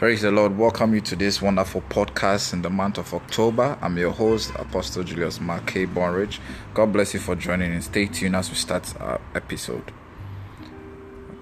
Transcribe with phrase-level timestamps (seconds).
[0.00, 0.56] Praise the Lord.
[0.56, 3.76] Welcome you to this wonderful podcast in the month of October.
[3.82, 5.84] I'm your host, Apostle Julius Mark K.
[5.84, 6.38] Bonridge.
[6.72, 9.92] God bless you for joining and stay tuned as we start our episode.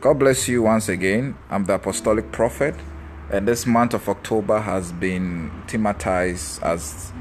[0.01, 1.39] God bless you once again.
[1.49, 2.75] I'm the Apostolic Prophet,
[3.31, 7.13] and this month of October has been thematized as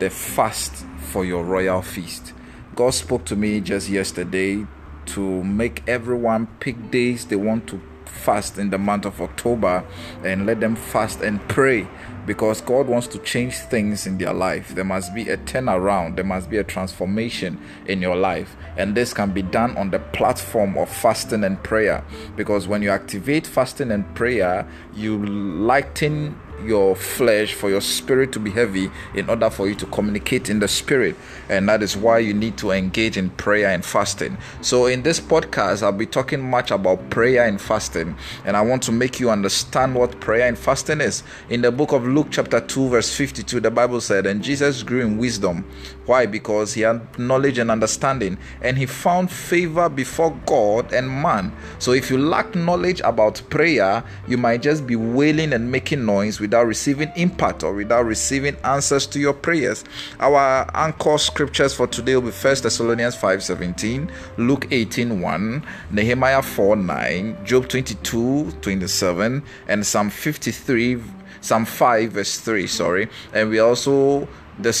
[0.00, 2.32] the fast for your royal feast.
[2.74, 4.66] God spoke to me just yesterday
[5.06, 7.80] to make everyone pick days they want to
[8.10, 9.84] fast in the month of October
[10.24, 11.86] and let them fast and pray
[12.26, 14.74] because God wants to change things in their life.
[14.74, 18.56] There must be a turnaround, there must be a transformation in your life.
[18.76, 22.04] And this can be done on the platform of fasting and prayer
[22.36, 28.40] because when you activate fasting and prayer, you lighten your flesh, for your spirit to
[28.40, 31.16] be heavy, in order for you to communicate in the spirit.
[31.48, 34.38] And that is why you need to engage in prayer and fasting.
[34.60, 38.16] So, in this podcast, I'll be talking much about prayer and fasting.
[38.44, 41.22] And I want to make you understand what prayer and fasting is.
[41.48, 45.00] In the book of Luke, chapter 2, verse 52, the Bible said, And Jesus grew
[45.00, 45.64] in wisdom.
[46.06, 46.26] Why?
[46.26, 51.52] Because he had knowledge and understanding, and he found favor before God and man.
[51.78, 56.40] So, if you lack knowledge about prayer, you might just be wailing and making noise
[56.40, 59.84] with without receiving impact or without receiving answers to your prayers.
[60.18, 65.62] Our anchor scriptures for today will be 1 Thessalonians 5:17, Luke 18:1,
[65.92, 71.00] Nehemiah 4:9, Job 22:27, and Psalm 53,
[71.40, 73.08] Psalm 5 verse 3, sorry.
[73.32, 74.26] And we also
[74.58, 74.72] the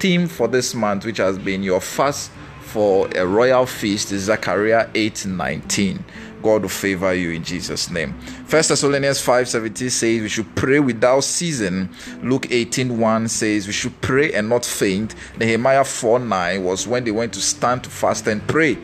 [0.00, 4.88] theme for this month which has been your fast for a royal feast is Zechariah
[4.94, 6.04] 8:19.
[6.42, 8.14] God will favor you in Jesus' name.
[8.46, 11.88] First Thessalonians 5:17 says we should pray without ceasing.
[12.22, 15.14] Luke 18:1 says we should pray and not faint.
[15.38, 18.78] Nehemiah 4:9 was when they went to stand to fast and pray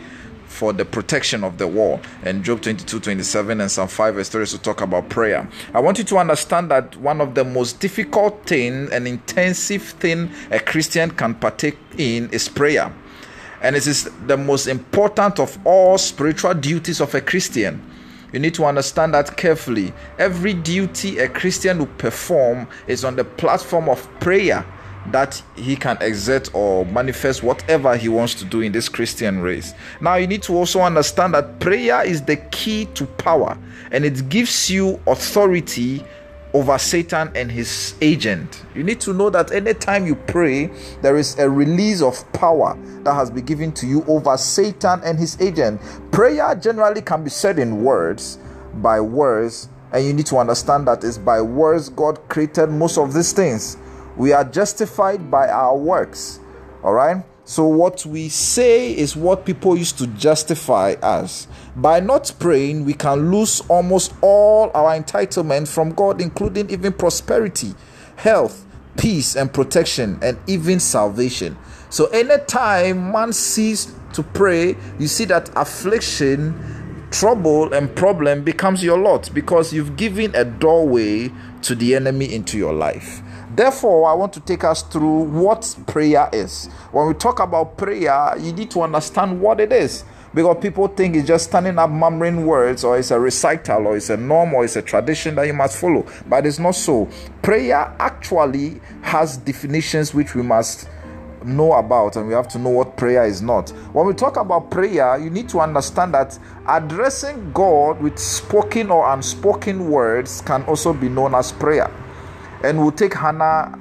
[0.46, 2.00] for the protection of the wall.
[2.22, 5.46] And Job 22 27 and Psalm 5 verse 3 to talk about prayer.
[5.74, 10.30] I want you to understand that one of the most difficult thing and intensive thing
[10.50, 12.92] a Christian can partake in is prayer
[13.62, 17.82] and it is the most important of all spiritual duties of a Christian.
[18.32, 19.92] You need to understand that carefully.
[20.18, 24.64] Every duty a Christian will perform is on the platform of prayer
[25.12, 29.72] that he can exert or manifest whatever he wants to do in this Christian race.
[30.00, 33.56] Now, you need to also understand that prayer is the key to power
[33.90, 36.04] and it gives you authority
[36.54, 38.64] over Satan and his agent.
[38.74, 40.70] You need to know that anytime you pray,
[41.02, 45.18] there is a release of power that has been given to you over Satan and
[45.18, 45.80] his agent.
[46.10, 48.38] Prayer generally can be said in words,
[48.74, 53.14] by words, and you need to understand that it's by words God created most of
[53.14, 53.76] these things.
[54.16, 56.40] We are justified by our works.
[56.82, 57.24] All right?
[57.48, 61.48] So, what we say is what people used to justify us.
[61.76, 67.72] By not praying, we can lose almost all our entitlement from God, including even prosperity,
[68.16, 68.66] health,
[68.98, 71.56] peace, and protection, and even salvation.
[71.88, 78.98] So, anytime man ceases to pray, you see that affliction, trouble, and problem becomes your
[78.98, 81.32] lot because you've given a doorway
[81.62, 83.22] to the enemy into your life.
[83.58, 86.66] Therefore, I want to take us through what prayer is.
[86.92, 90.04] When we talk about prayer, you need to understand what it is.
[90.32, 94.10] Because people think it's just standing up murmuring words, or it's a recital, or it's
[94.10, 96.06] a norm, or it's a tradition that you must follow.
[96.28, 97.08] But it's not so.
[97.42, 100.88] Prayer actually has definitions which we must
[101.44, 103.70] know about and we have to know what prayer is not.
[103.92, 106.38] When we talk about prayer, you need to understand that
[106.68, 111.90] addressing God with spoken or unspoken words can also be known as prayer
[112.62, 113.78] and we'll take Hannah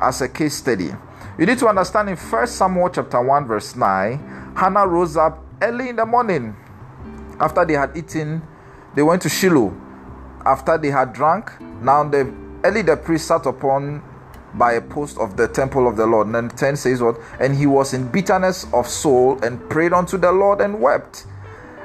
[0.00, 0.90] as a case study.
[1.38, 5.88] You need to understand in First Samuel chapter 1, verse 9, Hannah rose up Eli
[5.88, 6.56] in the morning.
[7.40, 8.42] After they had eaten,
[8.94, 9.74] they went to Shiloh.
[10.44, 12.32] After they had drunk, now the
[12.64, 14.02] early the priest sat upon
[14.54, 16.26] by a post of the temple of the Lord.
[16.26, 17.18] And then 10 says what?
[17.40, 21.26] And he was in bitterness of soul and prayed unto the Lord and wept.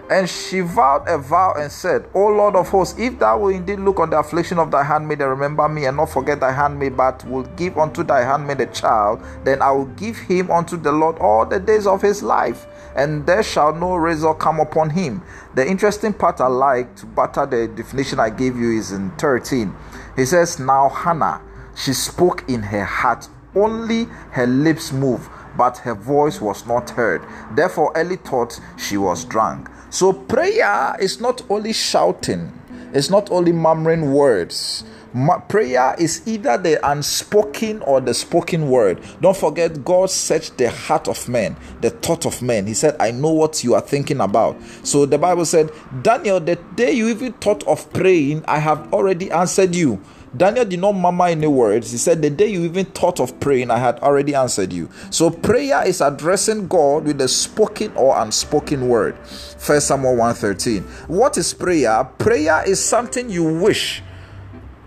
[0.09, 3.79] And she vowed a vow and said, O Lord of hosts, if thou wilt indeed
[3.79, 6.95] look on the affliction of thy handmaid and remember me, and not forget thy handmaid,
[6.95, 10.93] but will give unto thy handmaid a child, then I will give him unto the
[10.93, 15.21] Lord all the days of his life, and there shall no razor come upon him.
[15.55, 19.75] The interesting part I like to butter the definition I gave you is in 13.
[20.15, 21.41] He says, Now Hannah,
[21.75, 27.21] she spoke in her heart, only her lips moved, but her voice was not heard.
[27.55, 29.69] Therefore, Eli thought she was drunk.
[29.89, 32.51] So prayer is not only shouting,
[32.93, 34.83] it's not only murmuring words.
[35.13, 39.01] Ma- prayer is either the unspoken or the spoken word.
[39.21, 42.67] Don't forget, God searched the heart of man, the thought of man.
[42.67, 44.61] He said, I know what you are thinking about.
[44.83, 49.31] So the Bible said, Daniel, the day you even thought of praying, I have already
[49.31, 50.01] answered you.
[50.37, 51.91] Daniel did not murmur any words.
[51.91, 54.89] He said, The day you even thought of praying, I had already answered you.
[55.09, 59.17] So prayer is addressing God with a spoken or unspoken word.
[59.27, 60.83] First Samuel 1:13.
[61.07, 62.03] What is prayer?
[62.17, 64.03] Prayer is something you wish.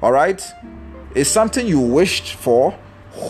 [0.02, 0.40] All right?
[1.14, 2.78] It's something you wished for,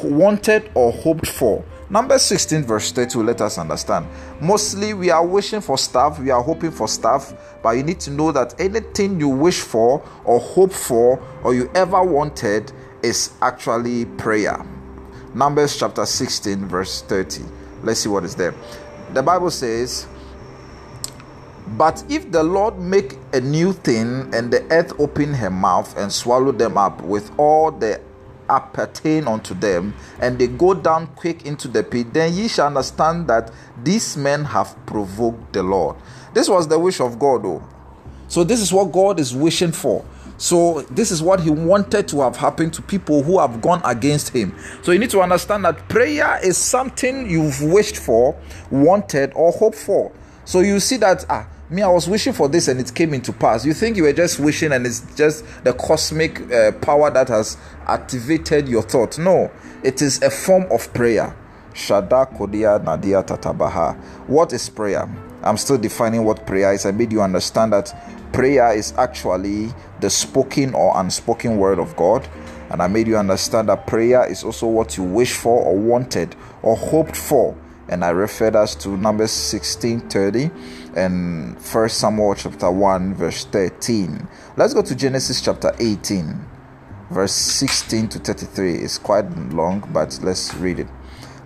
[0.04, 1.64] wanted, or hoped for.
[1.90, 4.06] Number 16, verse 32, let us understand.
[4.40, 7.34] Mostly we are wishing for stuff, we are hoping for stuff,
[7.64, 11.68] but you need to know that anything you wish for, or hope for, or you
[11.74, 12.70] ever wanted
[13.02, 14.64] is actually prayer.
[15.34, 17.42] Numbers chapter 16, verse 30.
[17.82, 18.54] Let's see what is there.
[19.12, 20.06] The Bible says,
[21.76, 26.12] But if the Lord make a new thing, and the earth open her mouth and
[26.12, 28.00] swallow them up with all the
[28.50, 33.28] appertain unto them, and they go down quick into the pit, then ye shall understand
[33.28, 33.50] that
[33.82, 35.96] these men have provoked the Lord.
[36.34, 37.62] This was the wish of God, though.
[38.28, 40.04] So, this is what God is wishing for.
[40.36, 44.30] So, this is what He wanted to have happened to people who have gone against
[44.30, 44.56] Him.
[44.82, 48.36] So, you need to understand that prayer is something you've wished for,
[48.70, 50.12] wanted, or hoped for.
[50.44, 53.32] So, you see that, ah, me, I was wishing for this and it came into
[53.32, 53.64] pass.
[53.64, 57.56] You think you were just wishing and it's just the cosmic uh, power that has
[57.86, 59.18] activated your thought.
[59.18, 59.50] No,
[59.84, 61.34] it is a form of prayer.
[61.72, 63.96] Shada Kodia Nadia Tatabaha.
[64.26, 65.08] What is prayer?
[65.42, 66.84] I'm still defining what prayer is.
[66.86, 67.94] I made you understand that
[68.32, 72.28] prayer is actually the spoken or unspoken word of God.
[72.70, 76.34] And I made you understand that prayer is also what you wish for or wanted
[76.62, 77.56] or hoped for
[77.90, 80.50] and I referred us to Numbers 16 30
[80.96, 84.28] and First Samuel chapter 1, verse 13.
[84.56, 86.40] Let's go to Genesis chapter 18,
[87.10, 88.76] verse 16 to 33.
[88.76, 90.86] It's quite long, but let's read it.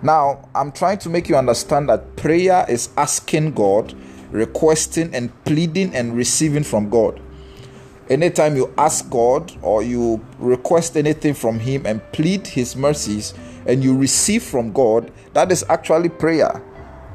[0.03, 3.95] Now, I'm trying to make you understand that prayer is asking God,
[4.29, 7.19] requesting, and pleading and receiving from God.
[8.07, 13.33] Anytime you ask God or you request anything from Him and plead His mercies,
[13.65, 16.61] and you receive from God, that is actually prayer.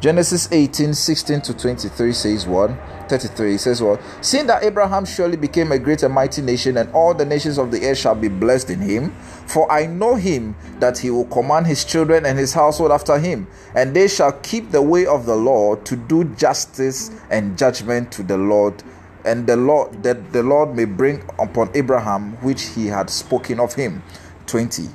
[0.01, 2.71] Genesis 18 16 to 23 says what?
[3.11, 4.01] 33 says what?
[4.23, 7.71] Seeing that Abraham surely became a great and mighty nation, and all the nations of
[7.71, 9.11] the earth shall be blessed in him.
[9.47, 13.47] For I know him that he will command his children and his household after him,
[13.75, 18.23] and they shall keep the way of the Lord to do justice and judgment to
[18.23, 18.83] the Lord,
[19.27, 23.75] and the Lord that the Lord may bring upon Abraham which he had spoken of
[23.75, 24.03] him.
[24.47, 24.89] 20.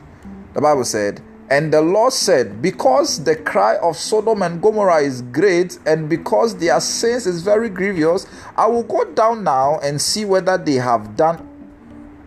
[0.54, 5.22] The Bible said, and the Lord said, Because the cry of Sodom and Gomorrah is
[5.22, 8.26] great, and because their sins is very grievous,
[8.58, 11.48] I will go down now and see whether they have done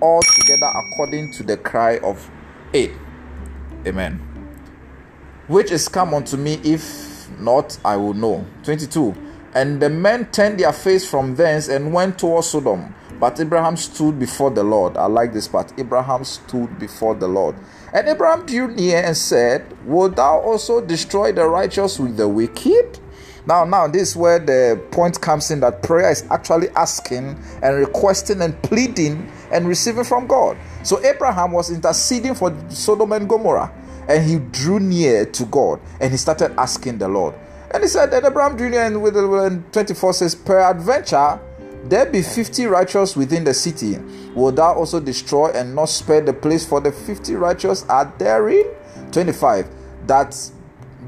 [0.01, 2.31] altogether according to the cry of
[2.73, 2.93] it.
[3.87, 4.21] Amen.
[5.49, 8.47] Which is come unto me, if not, I will know.
[8.63, 9.15] 22.
[9.55, 12.95] And the men turned their face from thence and went towards Sodom.
[13.19, 14.97] But Abraham stood before the Lord.
[14.97, 15.73] I like this part.
[15.79, 17.57] Abraham stood before the Lord.
[17.93, 22.99] And Abraham drew near and said, Wilt thou also destroy the righteous with the wicked?
[23.47, 27.77] Now, now, this is where the point comes in that prayer is actually asking and
[27.77, 30.59] requesting and pleading and receiving from God.
[30.83, 33.73] So Abraham was interceding for Sodom and Gomorrah,
[34.07, 37.35] and he drew near to God and he started asking the Lord.
[37.71, 41.41] And he said that Abraham drew near and with the 24 says, Peradventure
[41.85, 43.99] there be fifty righteous within the city.
[44.35, 48.65] Will thou also destroy and not spare the place for the fifty righteous are therein?
[49.13, 49.69] 25.
[50.07, 50.37] That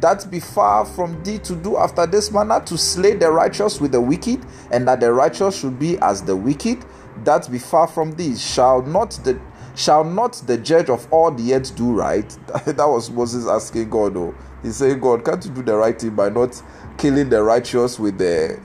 [0.00, 3.92] that be far from thee to do after this manner to slay the righteous with
[3.92, 6.84] the wicked, and that the righteous should be as the wicked.
[7.24, 8.36] That be far from thee.
[8.36, 9.38] Shall not the
[9.74, 12.28] shall not the judge of all the earth do right?
[12.64, 14.16] that was Moses asking God.
[14.16, 16.60] Oh, he's saying, God, can't you do the right thing by not
[16.98, 18.58] killing the righteous with the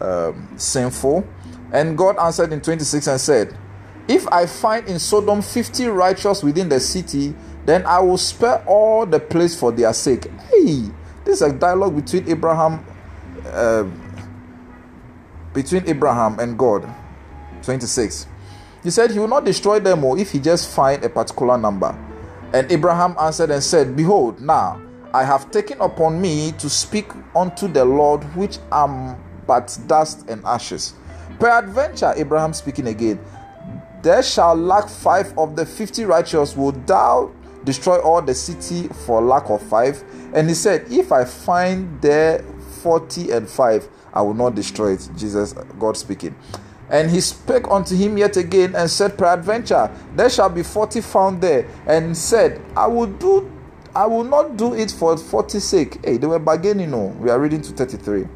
[0.00, 1.26] um, sinful?
[1.72, 3.56] And God answered in 26 and said,
[4.08, 7.34] If I find in Sodom 50 righteous within the city,
[7.66, 10.30] then I will spare all the place for their sake.
[10.50, 10.90] Hey,
[11.24, 12.84] this is a dialogue between Abraham,
[13.46, 13.84] uh,
[15.52, 16.88] between Abraham and God.
[17.62, 18.26] 26.
[18.82, 21.96] He said he will not destroy them all if he just find a particular number.
[22.52, 24.80] And Abraham answered and said, Behold, now
[25.12, 30.44] I have taken upon me to speak unto the Lord, which am but dust and
[30.44, 30.94] ashes.
[31.40, 33.18] Peradventure, Abraham speaking again,
[34.02, 36.54] there shall lack five of the fifty righteous.
[36.54, 37.32] Will thou
[37.64, 40.04] destroy all the city for lack of five?
[40.34, 42.44] And he said, If I find there
[42.82, 45.08] forty and five, I will not destroy it.
[45.16, 46.34] Jesus, God speaking.
[46.90, 51.40] And he spake unto him yet again and said, Peradventure, there shall be forty found
[51.40, 51.66] there.
[51.86, 53.50] And said, I will do
[53.94, 56.04] I will not do it for forty sake.
[56.04, 56.90] Hey, they were bargaining.
[56.90, 58.26] No, we are reading to 33.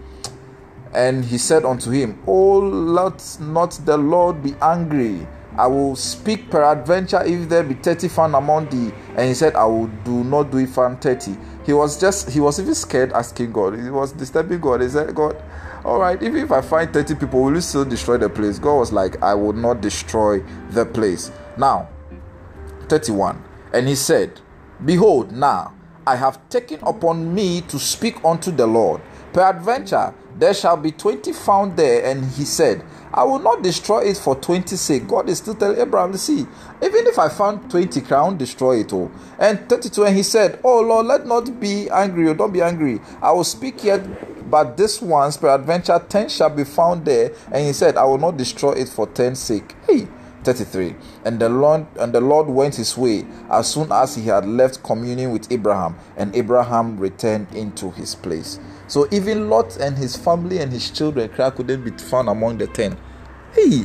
[0.95, 6.51] And he said unto him, Oh, let not the Lord be angry, I will speak
[6.51, 8.93] peradventure if there be 30 found among thee.
[9.17, 11.37] And he said, I will do not do it found 30.
[11.65, 13.79] He was just, he was even scared asking God.
[13.79, 14.83] He was disturbing God.
[14.83, 15.41] He said, God,
[15.85, 18.59] all right, even if I find 30 people, will you still destroy the place?
[18.59, 21.31] God was like, I will not destroy the place.
[21.57, 21.89] Now,
[22.89, 23.43] 31.
[23.73, 24.41] And he said,
[24.85, 25.75] Behold, now
[26.07, 29.01] I have taken upon me to speak unto the Lord.
[29.33, 32.05] Peradventure, there shall be 20 found there.
[32.05, 35.07] And he said, I will not destroy it for 20 sake.
[35.07, 36.41] God is still telling Abraham, see,
[36.83, 39.11] even if I found 20 crown, destroy it all.
[39.39, 43.01] And 32, and he said, Oh Lord, let not be angry, or don't be angry.
[43.23, 47.33] I will speak yet, but this once, peradventure, 10 shall be found there.
[47.53, 49.75] And he said, I will not destroy it for 10 sake.
[49.87, 50.09] Hey,
[50.45, 54.47] 33 and the lord and the lord went his way as soon as he had
[54.47, 60.17] left communion with abraham and abraham returned into his place so even lot and his
[60.17, 62.97] family and his children couldn't be found among the ten
[63.55, 63.85] hey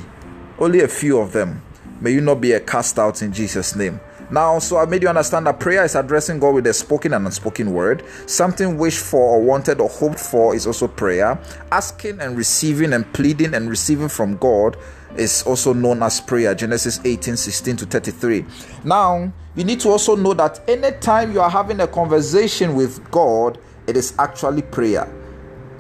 [0.60, 1.62] only a few of them
[2.02, 4.00] may you not be a cast out in jesus name
[4.32, 7.26] now, so I made you understand that prayer is addressing God with a spoken and
[7.26, 8.04] unspoken word.
[8.28, 11.40] Something wished for or wanted or hoped for is also prayer.
[11.72, 14.78] Asking and receiving and pleading and receiving from God
[15.18, 16.54] is also known as prayer.
[16.54, 18.46] Genesis 18 16 to 33.
[18.84, 23.58] Now, you need to also know that anytime you are having a conversation with God,
[23.90, 25.12] it is actually prayer.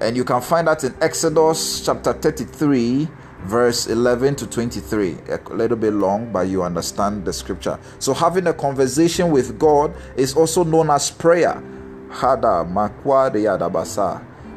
[0.01, 3.07] And you can find that in Exodus chapter 33
[3.43, 8.45] verse 11 to 23 a little bit long but you understand the scripture so having
[8.47, 11.63] a conversation with god is also known as prayer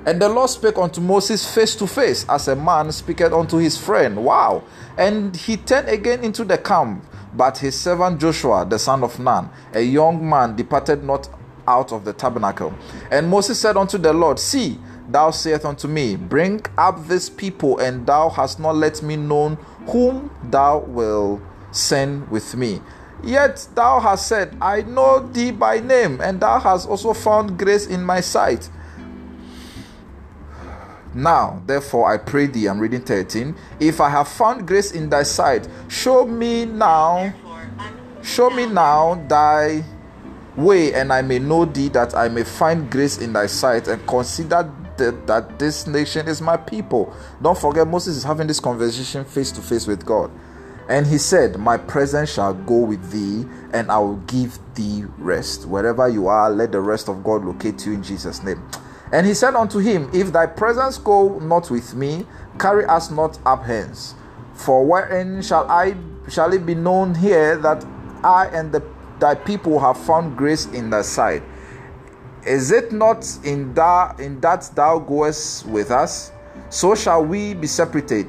[0.05, 3.77] and the Lord spake unto Moses face to face, as a man speaketh unto his
[3.77, 4.25] friend.
[4.25, 4.65] Wow.
[4.97, 7.05] And he turned again into the camp.
[7.35, 11.29] But his servant Joshua, the son of Nun, a young man, departed not
[11.67, 12.75] out of the tabernacle.
[13.11, 14.79] And Moses said unto the Lord, See,
[15.09, 19.57] thou sayest unto me, Bring up this people, and thou hast not let me know
[19.87, 21.41] whom thou wilt
[21.71, 22.81] send with me.
[23.23, 27.87] Yet thou hast said, I know thee by name, and thou hast also found grace
[27.87, 28.69] in my sight.
[31.15, 33.55] Now, therefore, I pray thee, I'm reading 13.
[33.79, 37.33] If I have found grace in thy sight, show me now,
[38.23, 39.85] show me now thy
[40.57, 44.07] way, and I may know thee, that I may find grace in thy sight, and
[44.07, 47.15] consider that, that this nation is my people.
[47.41, 50.31] Don't forget, Moses is having this conversation face to face with God.
[50.89, 55.67] And he said, My presence shall go with thee, and I will give thee rest.
[55.67, 58.63] Wherever you are, let the rest of God locate you in Jesus' name.
[59.13, 62.27] And he said unto him, If thy presence go not with me,
[62.59, 64.15] carry us not up hence.
[64.55, 65.97] For wherein shall I
[66.29, 67.85] shall it be known here that
[68.23, 68.83] I and the,
[69.23, 71.43] thy people have found grace in thy sight?
[72.45, 76.33] Is it not in that in that thou goest with us?
[76.71, 78.29] So shall we be separated,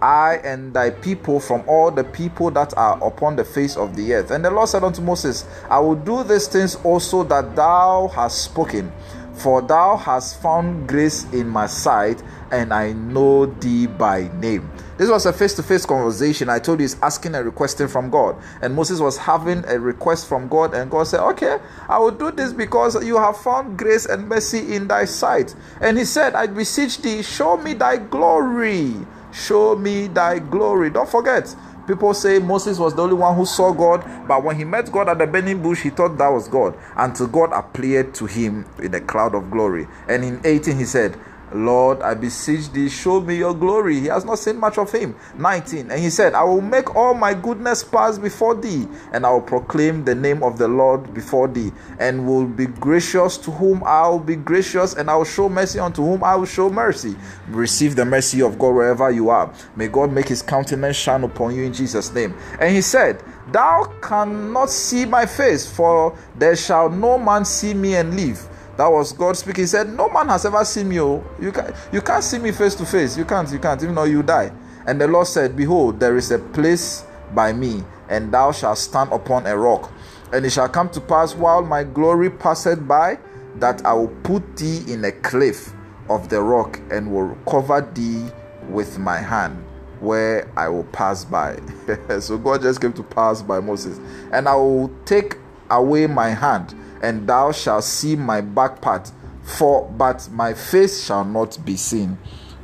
[0.00, 4.14] I and thy people from all the people that are upon the face of the
[4.14, 4.30] earth.
[4.30, 8.44] And the Lord said unto Moses, I will do these things also that thou hast
[8.44, 8.92] spoken
[9.38, 14.68] for thou hast found grace in my sight, and I know thee by name.
[14.98, 16.48] This was a face to face conversation.
[16.48, 18.36] I told you he's asking and requesting from God.
[18.60, 22.32] And Moses was having a request from God, and God said, Okay, I will do
[22.32, 25.54] this because you have found grace and mercy in thy sight.
[25.80, 28.94] And he said, I beseech thee, show me thy glory.
[29.32, 30.90] Show me thy glory.
[30.90, 31.54] Don't forget,
[31.88, 35.08] People say Moses was the only one who saw God, but when he met God
[35.08, 38.94] at the burning bush, he thought that was God until God appeared to him in
[38.94, 39.88] a cloud of glory.
[40.06, 41.18] And in 18, he said,
[41.52, 44.00] Lord, I beseech thee, show me your glory.
[44.00, 45.16] He has not seen much of him.
[45.36, 45.90] 19.
[45.90, 49.40] And he said, I will make all my goodness pass before thee, and I will
[49.40, 54.08] proclaim the name of the Lord before thee, and will be gracious to whom I
[54.08, 57.16] will be gracious, and I will show mercy unto whom I will show mercy.
[57.48, 59.52] Receive the mercy of God wherever you are.
[59.76, 62.34] May God make his countenance shine upon you in Jesus' name.
[62.60, 67.94] And he said, Thou cannot see my face, for there shall no man see me
[67.94, 68.46] and live.
[68.78, 69.64] That was God speaking.
[69.64, 71.00] He said, No man has ever seen me.
[71.00, 71.24] Oh.
[71.40, 73.18] You, can, you can't see me face to face.
[73.18, 74.52] You can't, you can't, even though you die.
[74.86, 77.04] And the Lord said, Behold, there is a place
[77.34, 79.92] by me, and thou shalt stand upon a rock.
[80.32, 83.18] And it shall come to pass while my glory passeth by,
[83.56, 85.72] that I will put thee in a cliff
[86.08, 88.28] of the rock, and will cover thee
[88.68, 89.64] with my hand
[89.98, 91.58] where I will pass by.
[92.20, 93.98] so God just came to pass by Moses.
[94.32, 95.36] And I will take
[95.68, 99.10] away my hand and thou shalt see my back part,
[99.42, 102.18] for but my face shall not be seen.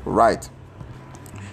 [0.05, 0.49] Right.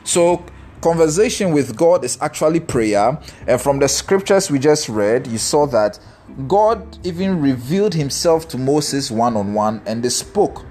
[0.04, 0.44] So
[0.82, 3.20] conversation with God is actually prayer.
[3.48, 6.00] And from the scriptures we just read, you saw that
[6.48, 10.66] God even revealed himself to Moses one on one and they spoke.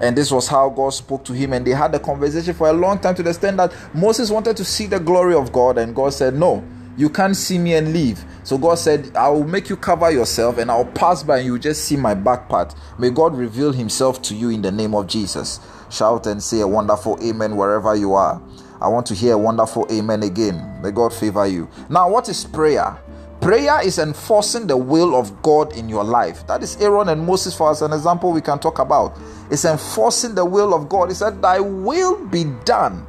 [0.00, 1.52] And this was how God spoke to him.
[1.52, 4.64] And they had a conversation for a long time to extent that Moses wanted to
[4.64, 5.78] see the glory of God.
[5.78, 6.62] And God said, No,
[6.96, 8.24] You can't see me and leave.
[8.42, 11.58] So God said, I will make you cover yourself and I'll pass by and you
[11.58, 12.74] just see my back part.
[12.98, 15.60] May God reveal himself to you in the name of Jesus.
[15.90, 18.40] Shout and say a wonderful amen wherever you are.
[18.80, 20.80] I want to hear a wonderful amen again.
[20.82, 21.68] May God favor you.
[21.90, 22.98] Now, what is prayer?
[23.42, 26.46] Prayer is enforcing the will of God in your life.
[26.46, 29.18] That is Aaron and Moses, for as an example, we can talk about.
[29.50, 31.10] It's enforcing the will of God.
[31.10, 33.06] He said, Thy will be done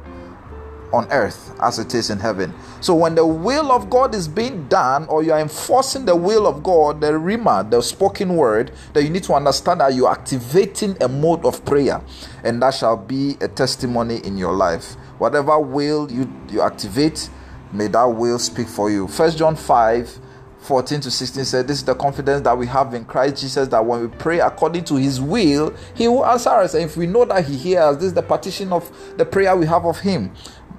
[0.92, 2.54] on earth as it is in heaven.
[2.80, 6.46] So when the will of God is being done, or you are enforcing the will
[6.46, 10.96] of God, the rhema, the spoken word, that you need to understand that you're activating
[11.02, 12.00] a mode of prayer,
[12.44, 14.94] and that shall be a testimony in your life.
[15.18, 17.28] Whatever will you, you activate,
[17.72, 19.08] may that will speak for you.
[19.08, 20.20] First John 5
[20.60, 23.84] 14 to 16 said, This is the confidence that we have in Christ Jesus that
[23.84, 26.74] when we pray according to his will, he will answer us.
[26.74, 29.66] And if we know that he hears, this is the partition of the prayer we
[29.66, 30.30] have of him.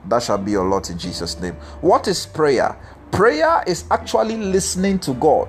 [0.10, 1.54] That shall be your lot in Jesus' name.
[1.82, 2.78] What is prayer?
[3.12, 5.48] Prayer is actually listening to God.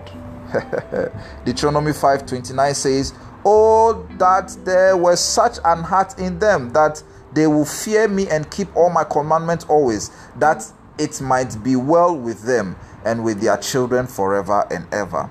[1.44, 3.14] Deuteronomy 5:29 says,
[3.44, 7.02] Oh, that there was such an heart in them that
[7.32, 10.64] they will fear me and keep all my commandments always, that
[10.98, 15.30] it might be well with them and with their children forever and ever.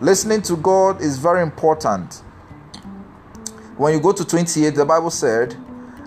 [0.00, 2.22] Listening to God is very important.
[3.76, 5.56] When you go to 28, the Bible said,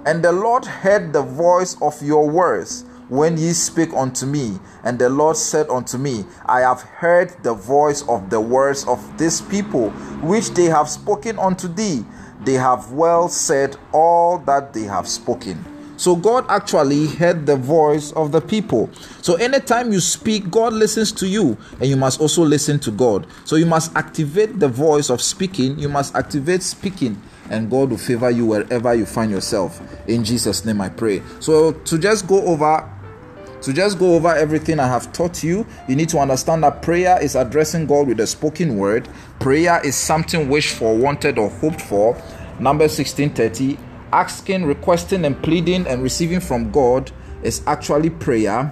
[0.06, 4.60] And the Lord heard the voice of your words when ye speak unto me.
[4.84, 9.00] And the Lord said unto me, I have heard the voice of the words of
[9.18, 9.92] this people,
[10.22, 12.04] which they have spoken unto thee.
[12.44, 15.64] They have well said all that they have spoken.
[15.96, 18.90] So God actually heard the voice of the people.
[19.22, 23.26] So anytime you speak, God listens to you, and you must also listen to God.
[23.46, 27.98] So you must activate the voice of speaking, you must activate speaking, and God will
[27.98, 29.82] favor you wherever you find yourself.
[30.08, 31.22] In Jesus' name I pray.
[31.40, 32.90] So to just go over
[33.62, 37.18] to just go over everything I have taught you, you need to understand that prayer
[37.22, 39.08] is addressing God with a spoken word.
[39.40, 42.14] Prayer is something wished for, wanted, or hoped for.
[42.60, 43.78] Number 1630
[44.14, 48.72] asking, requesting, and pleading and receiving from God is actually prayer.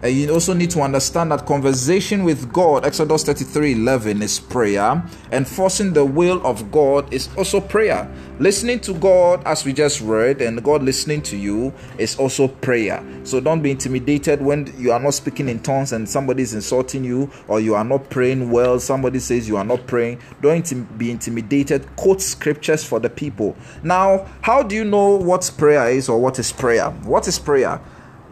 [0.00, 5.02] And you also need to understand that conversation with God, Exodus 33 11, is prayer.
[5.32, 8.08] Enforcing the will of God is also prayer.
[8.38, 13.04] Listening to God, as we just read, and God listening to you is also prayer.
[13.24, 17.02] So don't be intimidated when you are not speaking in tongues and somebody is insulting
[17.02, 20.20] you, or you are not praying well, somebody says you are not praying.
[20.40, 21.84] Don't be intimidated.
[21.96, 23.56] Quote scriptures for the people.
[23.82, 26.90] Now, how do you know what prayer is or what is prayer?
[26.90, 27.80] What is prayer?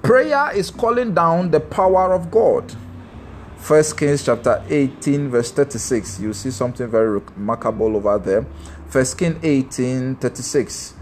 [0.07, 2.73] Prayer is calling down the power of God.
[3.57, 6.21] First Kings chapter 18, verse 36.
[6.21, 8.47] You see something very remarkable over there.
[8.87, 10.95] First Kings 18, 36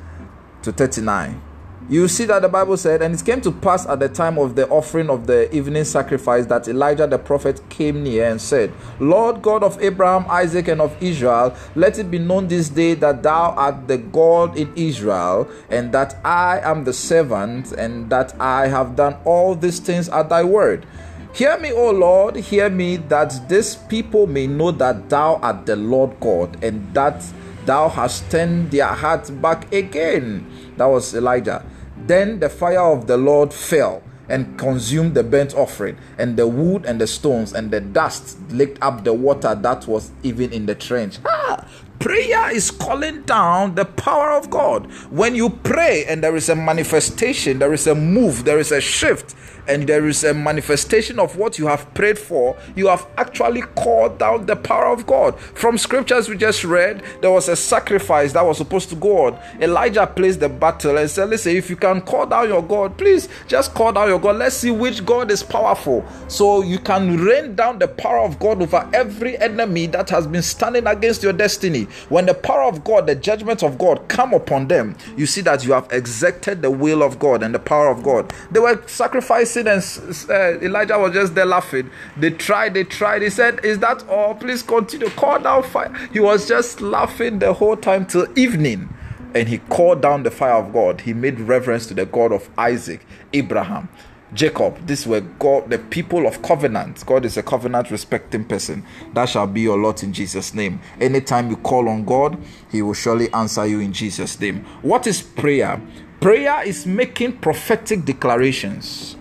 [0.63, 1.43] to 39
[1.89, 4.57] you see that the Bible said, And it came to pass at the time of
[4.57, 9.43] the offering of the evening sacrifice that Elijah the prophet came near and said, Lord
[9.43, 13.51] God of Abraham, Isaac, and of Israel, let it be known this day that thou
[13.51, 18.97] art the God in Israel, and that I am the servant, and that I have
[18.97, 20.87] done all these things at thy word.
[21.35, 25.77] Hear me, O Lord, hear me, that this people may know that thou art the
[25.77, 27.23] Lord God, and that
[27.67, 30.47] thou hast turned their hearts back again.
[30.77, 31.65] That was Elijah.
[32.07, 36.85] Then the fire of the Lord fell and consumed the burnt offering, and the wood
[36.87, 40.75] and the stones, and the dust licked up the water that was even in the
[40.75, 41.19] trench.
[41.27, 41.67] Ah,
[41.99, 44.91] prayer is calling down the power of God.
[45.11, 48.81] When you pray and there is a manifestation, there is a move, there is a
[48.81, 49.35] shift,
[49.67, 54.19] and there is a manifestation of what you have prayed for, you have actually called
[54.19, 55.39] down the power of God.
[55.39, 59.39] From scriptures we just read, there was a sacrifice that was supposed to go on.
[59.61, 63.29] Elijah placed the battle and said, Listen, if you can call down your God, please
[63.47, 64.37] just call down your God.
[64.37, 66.05] Let's see which God is powerful.
[66.29, 70.43] So you can rain down the power of God over every enemy that has been
[70.43, 71.87] standing against your destiny.
[72.09, 75.65] When the power of God, the judgment of God come upon them, you see that
[75.65, 78.33] you have exacted the will of God and the power of God.
[78.51, 79.83] They were sacrificing and
[80.29, 81.91] uh, Elijah was just there laughing.
[82.17, 83.23] They tried, they tried.
[83.23, 84.35] He said, Is that all?
[84.35, 85.09] Please continue.
[85.11, 85.93] Call down fire.
[86.13, 88.89] He was just laughing the whole time till evening.
[89.35, 91.01] And he called down the fire of God.
[91.01, 93.89] He made reverence to the God of Isaac, Abraham,
[94.35, 94.87] Jacob.
[94.87, 97.05] This were God, the people of covenant.
[97.07, 98.85] God is a covenant respecting person.
[99.15, 100.81] That shall be your lot in Jesus' name.
[101.01, 102.37] Anytime you call on God,
[102.71, 104.65] He will surely answer you in Jesus' name.
[104.83, 105.81] What is prayer?
[106.21, 109.17] Prayer is making prophetic declarations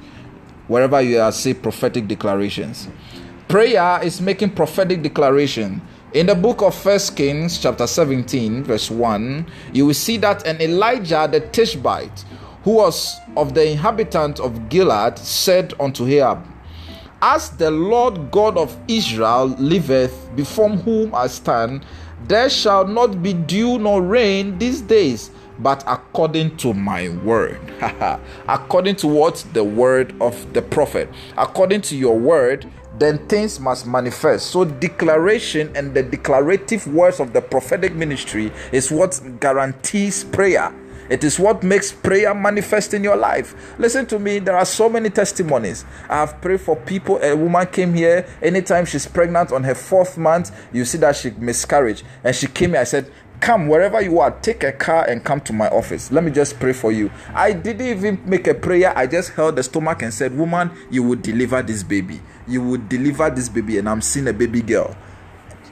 [0.68, 2.88] wherever you are, say prophetic declarations.
[3.48, 5.82] Prayer is making prophetic declaration.
[6.14, 10.62] In the book of First Kings, chapter 17, verse 1, you will see that an
[10.62, 12.24] Elijah the Tishbite,
[12.64, 16.46] who was of the inhabitant of Gilead, said unto Ahab,
[17.22, 21.86] As the Lord God of Israel liveth, before whom I stand,
[22.28, 27.60] there shall not be dew nor rain these days, but according to my word.
[28.48, 32.66] according to what the word of the prophet, according to your word,
[32.98, 34.52] then things must manifest.
[34.52, 40.74] So, declaration and the declarative words of the prophetic ministry is what guarantees prayer.
[41.10, 43.76] It is what makes prayer manifest in your life.
[43.78, 45.86] Listen to me, there are so many testimonies.
[46.10, 47.22] I have prayed for people.
[47.22, 51.32] A woman came here anytime she's pregnant on her fourth month, you see that she
[51.32, 52.02] miscarried.
[52.24, 52.82] And she came here.
[52.82, 56.14] I said, Come wherever you are, take a car and come to my office.
[56.14, 57.12] Let me just pray for you.
[57.34, 58.98] I didn't even make a prayer.
[58.98, 62.22] I just held the stomach and said, Woman, you will deliver this baby.
[62.48, 63.80] You will deliver this baby.
[63.80, 64.96] And I'm seeing a baby girl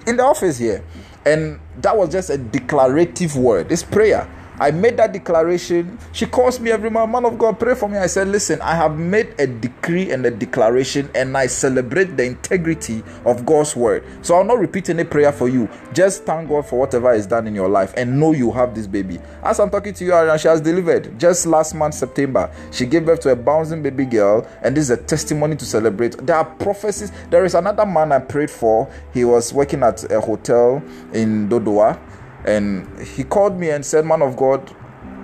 [0.05, 0.83] in the office here.
[1.25, 3.71] And that was just a declarative word.
[3.71, 4.29] It's prayer.
[4.61, 5.97] I made that declaration.
[6.11, 7.97] She calls me every month, man of God, pray for me.
[7.97, 12.25] I said, Listen, I have made a decree and a declaration, and I celebrate the
[12.25, 14.03] integrity of God's word.
[14.21, 15.67] So I'll not repeat any prayer for you.
[15.93, 18.85] Just thank God for whatever is done in your life and know you have this
[18.85, 19.19] baby.
[19.41, 22.53] As I'm talking to you, Ariana, she has delivered just last month, September.
[22.69, 26.23] She gave birth to a bouncing baby girl, and this is a testimony to celebrate.
[26.23, 27.11] There are prophecies.
[27.31, 28.87] There is another man I prayed for.
[29.11, 31.99] He was working at a hotel in Dodowa
[32.45, 34.73] and he called me and said, Man of God,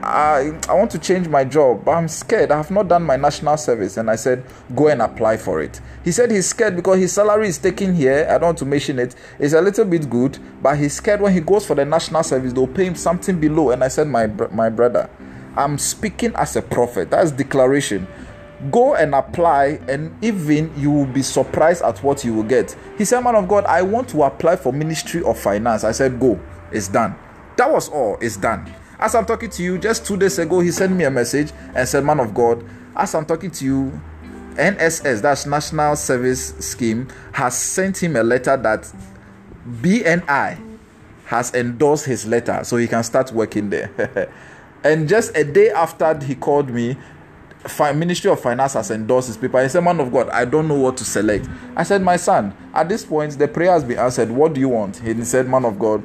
[0.04, 2.52] I, I want to change my job, but I'm scared.
[2.52, 3.98] I have not done my national service.
[3.98, 5.82] And I said, Go and apply for it.
[6.04, 8.28] He said he's scared because his salary is taken here.
[8.30, 9.16] I don't want to mention it.
[9.40, 12.54] It's a little bit good, but he's scared when he goes for the national service,
[12.54, 13.72] they'll pay him something below.
[13.72, 15.10] And I said, My, my brother,
[15.56, 17.10] I'm speaking as a prophet.
[17.10, 18.08] That's declaration.
[18.72, 22.76] Go and apply, and even you will be surprised at what you will get.
[22.98, 25.84] He said, Man of God, I want to apply for Ministry of Finance.
[25.84, 26.40] I said, Go.
[26.72, 27.16] It's done.
[27.58, 28.18] That was all.
[28.22, 28.74] It's done.
[29.00, 31.88] As I'm talking to you, just two days ago, he sent me a message and
[31.88, 32.64] said, Man of God,
[32.96, 34.02] as I'm talking to you,
[34.56, 38.92] NSS, that's National Service Scheme, has sent him a letter that
[39.82, 40.80] BNI
[41.26, 44.32] has endorsed his letter so he can start working there.
[44.84, 46.98] and just a day after he called me,
[47.96, 49.62] Ministry of Finance has endorsed his paper.
[49.62, 51.48] He said, Man of God, I don't know what to select.
[51.76, 54.32] I said, My son, at this point, the prayer has been answered.
[54.32, 54.98] What do you want?
[54.98, 56.02] He said, Man of God,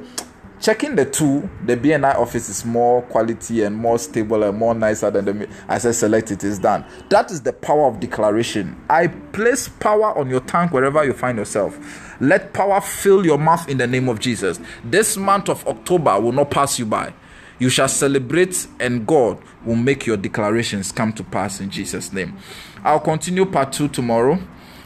[0.63, 5.11] checking the two, the BNI office is more quality and more stable and more nicer
[5.11, 5.49] than the.
[5.67, 6.85] as I select it is done.
[7.09, 8.81] That is the power of declaration.
[8.89, 11.77] I place power on your tongue wherever you find yourself.
[12.21, 14.61] Let power fill your mouth in the name of Jesus.
[14.85, 17.13] This month of October will not pass you by.
[17.59, 22.37] You shall celebrate, and God will make your declarations come to pass in Jesus' name.
[22.85, 24.39] I'll continue part two tomorrow.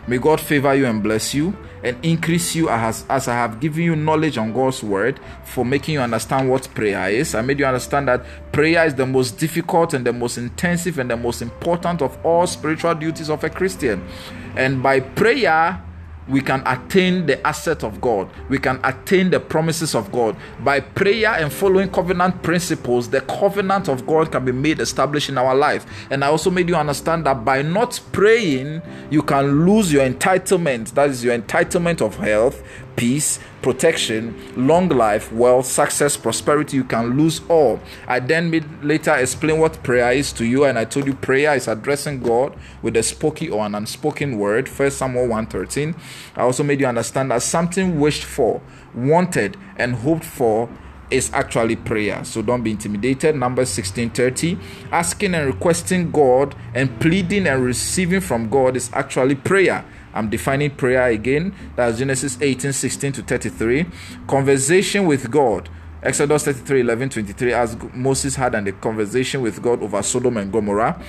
[0.07, 3.83] May God favor you and bless you and increase you as, as I have given
[3.83, 7.35] you knowledge on God's word for making you understand what prayer is.
[7.35, 11.09] I made you understand that prayer is the most difficult and the most intensive and
[11.09, 14.07] the most important of all spiritual duties of a Christian.
[14.55, 15.83] And by prayer,
[16.27, 18.29] we can attain the asset of God.
[18.49, 20.35] We can attain the promises of God.
[20.59, 25.37] By prayer and following covenant principles, the covenant of God can be made established in
[25.37, 25.85] our life.
[26.11, 30.93] And I also made you understand that by not praying, you can lose your entitlement.
[30.93, 32.61] That is your entitlement of health,
[32.97, 36.75] peace, protection, long life, wealth, success, prosperity.
[36.75, 37.79] You can lose all.
[38.07, 41.55] I then made, later explain what prayer is to you, and I told you prayer
[41.55, 44.67] is addressing God with a spoken or an unspoken word.
[44.67, 45.95] First Samuel 1:13.
[46.35, 48.61] I also made you understand that something wished for,
[48.93, 50.67] wanted, and hoped for
[51.09, 52.23] is actually prayer.
[52.25, 53.35] So don't be intimidated.
[53.35, 54.57] Number 1630.
[54.91, 59.85] Asking and requesting God and pleading and receiving from God is actually prayer.
[60.17, 61.53] I'm defining prayer again.
[61.75, 63.85] That's Genesis 18 16 to 33.
[64.27, 65.69] Conversation with God.
[66.01, 67.53] Exodus 33 11 23.
[67.53, 70.99] As Moses had a conversation with God over Sodom and Gomorrah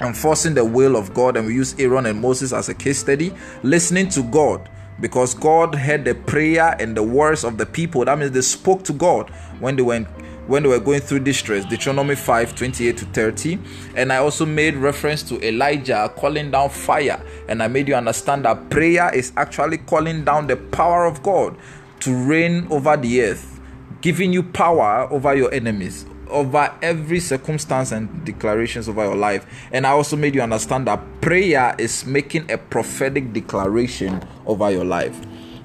[0.00, 3.32] enforcing the will of God, and we use Aaron and Moses as a case study,
[3.62, 4.68] listening to God
[5.00, 8.04] because God heard the prayer and the words of the people.
[8.04, 10.08] That means they spoke to God when they went
[10.46, 13.58] when they were going through distress deuteronomy 5 28 to 30
[13.96, 18.44] and i also made reference to elijah calling down fire and i made you understand
[18.44, 21.56] that prayer is actually calling down the power of god
[22.00, 23.60] to reign over the earth
[24.00, 29.46] giving you power over your enemies over every circumstance and declarations over your life.
[29.70, 34.84] And I also made you understand that prayer is making a prophetic declaration over your
[34.84, 35.18] life.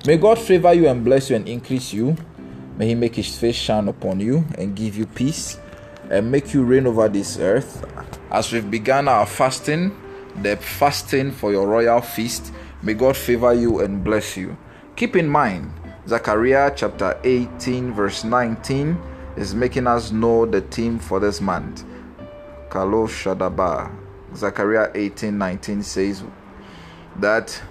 [0.06, 2.16] May God favor you and bless you and increase you.
[2.78, 5.60] May He make His face shine upon you and give you peace
[6.10, 7.84] and make you reign over this earth.
[8.32, 9.96] As we've begun our fasting,
[10.42, 14.56] the fasting for your royal feast, may God favor you and bless you.
[14.96, 15.74] Keep in mind,
[16.08, 18.98] Zechariah chapter 18, verse 19
[19.36, 21.84] is making us know the theme for this month.
[22.70, 23.92] Kalo Shadaba.
[24.36, 26.24] Zechariah 18 19 says,
[27.20, 27.62] that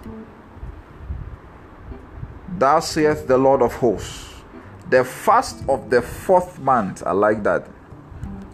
[2.59, 4.36] Thou sayest the Lord of hosts,
[4.91, 7.69] the first of the fourth month, I like that.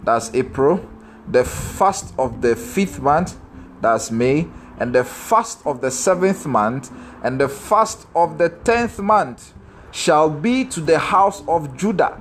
[0.03, 0.87] That's April.
[1.29, 3.37] The first of the fifth month,
[3.81, 4.47] that's May.
[4.79, 6.91] And the first of the seventh month,
[7.23, 9.53] and the first of the tenth month
[9.91, 12.19] shall be to the house of Judah.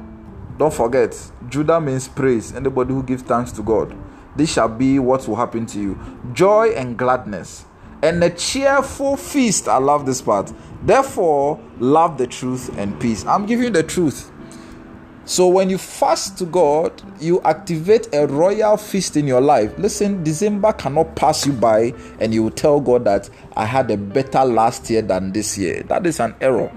[0.58, 1.16] Don't forget,
[1.48, 2.54] Judah means praise.
[2.54, 3.96] Anybody who gives thanks to God.
[4.36, 5.98] This shall be what will happen to you
[6.32, 7.64] joy and gladness,
[8.02, 9.68] and a cheerful feast.
[9.68, 10.52] I love this part.
[10.82, 13.24] Therefore, love the truth and peace.
[13.24, 14.30] I'm giving you the truth.
[15.24, 19.72] So, when you fast to God, you activate a royal feast in your life.
[19.78, 23.96] Listen, December cannot pass you by and you will tell God that I had a
[23.96, 25.84] better last year than this year.
[25.84, 26.72] That is an error.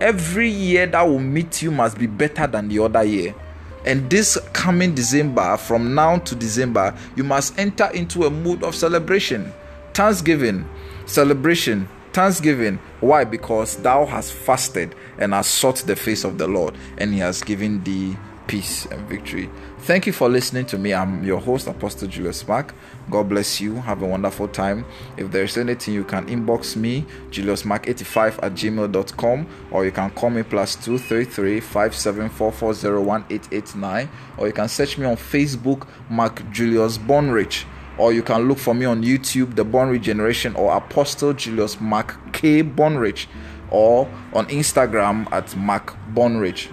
[0.00, 3.34] Every year that will meet you must be better than the other year.
[3.84, 8.76] And this coming December, from now to December, you must enter into a mood of
[8.76, 9.52] celebration,
[9.94, 10.68] thanksgiving,
[11.06, 12.78] celebration, thanksgiving.
[13.00, 13.24] Why?
[13.24, 17.42] Because thou hast fasted and hast sought the face of the Lord, and he has
[17.42, 19.50] given thee peace and victory.
[19.80, 20.94] Thank you for listening to me.
[20.94, 22.72] I'm your host, Apostle Julius Mark.
[23.10, 23.74] God bless you.
[23.76, 24.84] Have a wonderful time.
[25.16, 30.44] If there's anything, you can inbox me, juliusmark85 at gmail.com, or you can call me
[30.44, 37.64] plus 233 5744018889, or you can search me on Facebook, Mark Julius Bonrich
[37.98, 42.18] or you can look for me on YouTube, The Born Regeneration, or Apostle Julius Mark
[42.32, 42.62] K.
[42.62, 43.26] Bonrich,
[43.70, 46.68] or on Instagram at Mark Bonrich.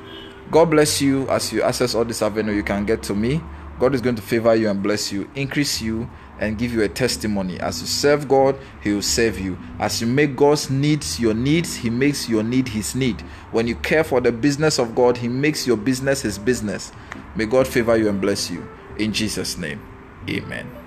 [0.51, 2.53] God bless you as you access all this avenue.
[2.53, 3.41] You can get to me.
[3.79, 6.89] God is going to favor you and bless you, increase you, and give you a
[6.89, 7.59] testimony.
[7.59, 9.57] As you serve God, He will serve you.
[9.79, 13.21] As you make God's needs your needs, He makes your need His need.
[13.51, 16.91] When you care for the business of God, He makes your business His business.
[17.35, 18.67] May God favor you and bless you.
[18.97, 19.81] In Jesus' name,
[20.29, 20.78] Amen.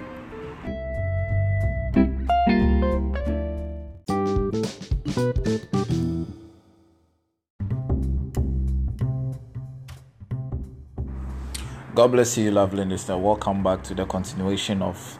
[11.94, 13.18] God bless you, lovely listener.
[13.18, 15.18] Welcome back to the continuation of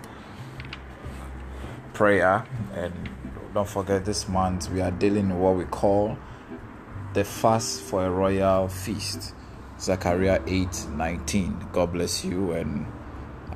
[1.93, 2.47] prayer.
[2.75, 3.11] And
[3.53, 6.17] don't forget, this month we are dealing with what we call
[7.13, 9.35] the fast for a royal feast.
[9.79, 11.67] Zechariah 8 19.
[11.75, 12.53] God bless you.
[12.53, 12.87] And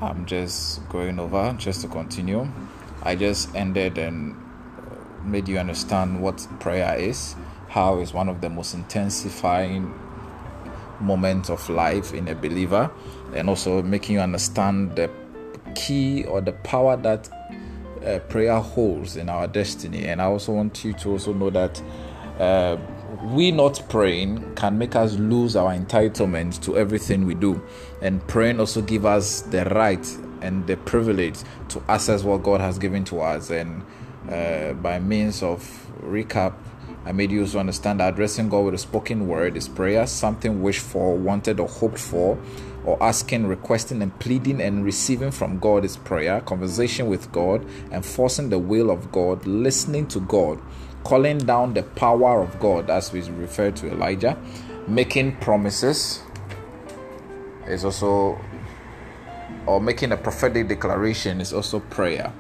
[0.03, 2.47] I'm just going over just to continue.
[3.03, 4.37] I just ended and
[4.79, 7.35] uh, made you understand what prayer is,
[7.69, 9.95] how it's one of the most intensifying
[11.01, 12.91] moments of life in a believer
[13.35, 15.11] and also making you understand the
[15.75, 17.29] key or the power that
[18.05, 20.07] uh, prayer holds in our destiny.
[20.07, 21.83] And I also want you to also know that
[22.39, 22.77] uh,
[23.25, 27.61] we not praying can make us lose our entitlement to everything we do.
[28.03, 30.07] And praying also give us the right
[30.43, 31.39] and the privilege
[31.71, 33.51] to access what God has given to us.
[33.51, 33.83] And
[34.31, 35.61] uh, by means of
[36.03, 36.55] recap,
[37.07, 40.61] I made you to understand that addressing God with a spoken word is prayer, something
[40.61, 42.37] wished for, wanted, or hoped for,
[42.85, 48.51] or asking, requesting, and pleading and receiving from God is prayer, conversation with God, enforcing
[48.51, 50.61] the will of God, listening to God,
[51.05, 54.37] calling down the power of God, as we refer to Elijah,
[54.89, 56.25] making promises
[57.69, 58.37] is also,
[59.65, 62.33] or making a prophetic declaration is also prayer.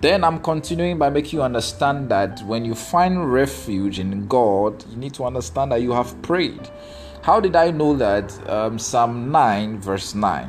[0.00, 4.96] Then I'm continuing by making you understand that when you find refuge in God, you
[4.96, 6.70] need to understand that you have prayed.
[7.20, 8.48] How did I know that?
[8.48, 10.48] Um, Psalm 9, verse 9.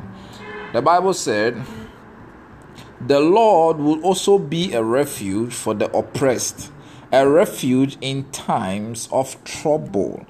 [0.72, 1.62] The Bible said,
[3.06, 6.72] The Lord will also be a refuge for the oppressed,
[7.12, 10.24] a refuge in times of trouble.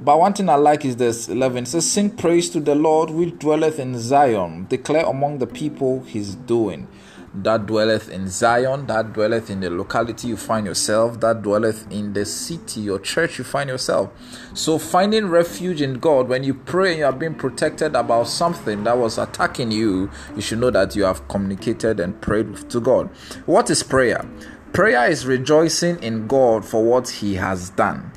[0.00, 3.10] But one thing I like is this 11 it says, Sing praise to the Lord
[3.10, 6.88] which dwelleth in Zion, declare among the people his doing
[7.34, 12.12] that dwelleth in Zion, that dwelleth in the locality you find yourself, that dwelleth in
[12.12, 14.10] the city or church you find yourself.
[14.54, 18.96] So, finding refuge in God, when you pray you are being protected about something that
[18.96, 23.08] was attacking you, you should know that you have communicated and prayed to God.
[23.46, 24.24] What is prayer?
[24.72, 28.12] Prayer is rejoicing in God for what He has done.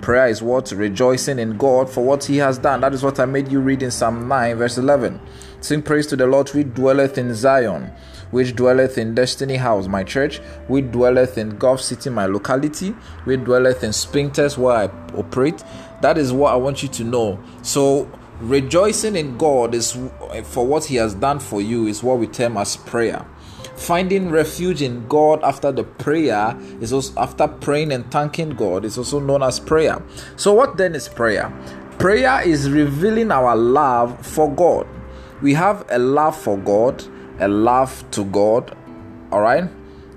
[0.00, 0.72] Prayer is what?
[0.72, 2.80] Rejoicing in God for what He has done.
[2.80, 5.20] That is what I made you read in Psalm 9, verse 11.
[5.60, 7.92] Sing praise to the Lord who dwelleth in Zion
[8.32, 12.90] which dwelleth in Destiny House, my church, which dwelleth in Golf City, my locality,
[13.24, 14.84] which dwelleth in Spintex, where I
[15.16, 15.62] operate.
[16.00, 17.38] That is what I want you to know.
[17.62, 19.96] So, rejoicing in God is
[20.30, 23.24] eh, for what He has done for you, is what we term as prayer.
[23.76, 28.98] Finding refuge in God after the prayer is also after praying and thanking God is
[28.98, 30.02] also known as prayer.
[30.36, 31.52] So, what then is prayer?
[31.98, 34.86] Prayer is revealing our love for God.
[35.42, 37.04] We have a love for God
[37.42, 38.76] a love to God,
[39.32, 39.68] all right,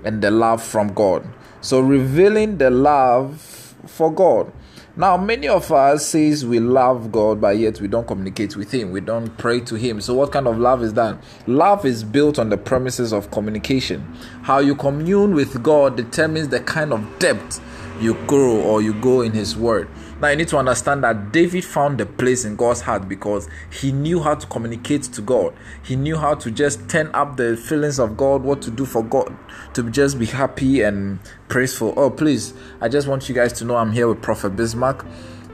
[0.04, 1.26] and the love from God.
[1.60, 3.40] So revealing the love
[3.86, 4.52] for God.
[4.98, 8.92] Now, many of us says we love God, but yet we don't communicate with Him.
[8.92, 10.00] We don't pray to Him.
[10.00, 11.18] So, what kind of love is that?
[11.46, 14.00] Love is built on the premises of communication.
[14.42, 17.60] How you commune with God determines the kind of depth
[18.00, 19.88] you grow or you go in His Word.
[20.18, 23.92] Now you need to understand that David found a place in God's heart because he
[23.92, 25.54] knew how to communicate to God.
[25.82, 29.02] He knew how to just turn up the feelings of God, what to do for
[29.02, 29.36] God,
[29.74, 31.92] to just be happy and praiseful.
[31.98, 35.04] Oh, please, I just want you guys to know I'm here with Prophet Bismarck.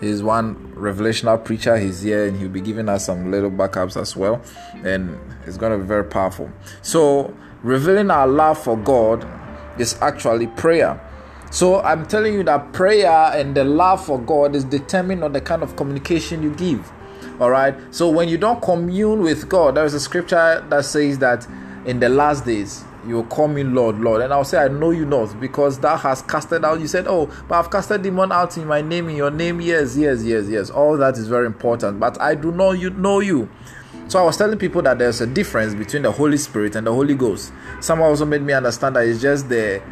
[0.01, 1.77] He's one revelational preacher.
[1.77, 4.43] He's here and he'll be giving us some little backups as well.
[4.85, 6.53] And it's going to be very powerful.
[6.83, 9.27] So, revealing our love for God
[9.81, 11.01] is actually prayer.
[11.53, 15.41] So I'm telling you that prayer and the love for God is determined on the
[15.43, 16.91] kind of communication you give.
[17.43, 17.75] All right.
[17.91, 21.47] So when you don't commune with God, there is a scripture that says that
[21.85, 24.23] in the last days you will call me Lord, Lord.
[24.23, 26.81] And I'll say, I know you not, because thou hast casted out.
[26.81, 29.61] You said, Oh, but I've casted demon out in my name, in your name.
[29.61, 30.71] Yes, yes, yes, yes.
[30.71, 32.01] All that is very important.
[32.01, 33.51] But I do not you know you.
[34.09, 36.95] So I was telling people that there's a difference between the Holy Spirit and the
[36.95, 37.53] Holy Ghost.
[37.81, 39.83] Someone also made me understand that it's just the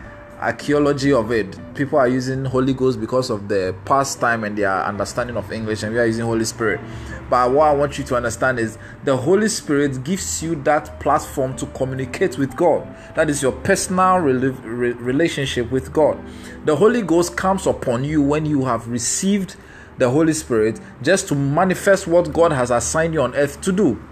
[0.40, 1.58] archaeology of it.
[1.74, 5.82] People are using Holy Ghost because of the past time and their understanding of English,
[5.82, 6.80] and we are using Holy Spirit.
[7.28, 11.56] But what I want you to understand is the Holy Spirit gives you that platform
[11.56, 12.86] to communicate with God.
[13.14, 16.18] That is your personal re- relationship with God.
[16.64, 19.56] The Holy Ghost comes upon you when you have received
[19.98, 24.02] the Holy Spirit just to manifest what God has assigned you on earth to do.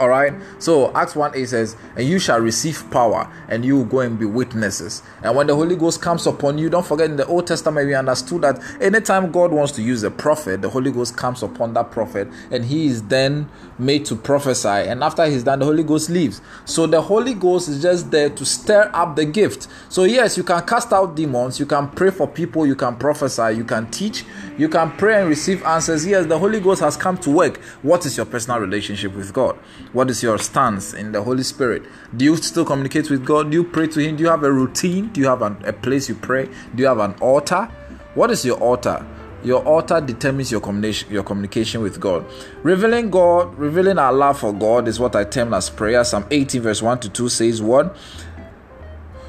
[0.00, 0.32] All right.
[0.58, 4.18] So Acts 1 8 says, And you shall receive power, and you will go and
[4.18, 5.02] be witnesses.
[5.22, 7.94] And when the Holy Ghost comes upon you, don't forget in the Old Testament, we
[7.94, 11.90] understood that anytime God wants to use a prophet, the Holy Ghost comes upon that
[11.90, 14.68] prophet, and he is then made to prophesy.
[14.68, 16.40] And after he's done, the Holy Ghost leaves.
[16.64, 19.68] So the Holy Ghost is just there to stir up the gift.
[19.88, 23.56] So, yes, you can cast out demons, you can pray for people, you can prophesy,
[23.56, 24.24] you can teach,
[24.58, 26.06] you can pray and receive answers.
[26.06, 27.58] Yes, the Holy Ghost has come to work.
[27.82, 29.56] What is your personal relationship with God?
[29.92, 31.82] What is your stance in the Holy Spirit?
[32.16, 33.50] Do you still communicate with God?
[33.50, 34.16] Do you pray to Him?
[34.16, 35.08] Do you have a routine?
[35.08, 36.46] Do you have an, a place you pray?
[36.74, 37.68] Do you have an altar?
[38.14, 39.06] What is your altar?
[39.42, 42.26] Your altar determines your communication, your communication with God.
[42.62, 46.04] Revealing God, revealing our love for God is what I term as prayer.
[46.04, 47.96] Psalm 18, verse 1 to 2 says what?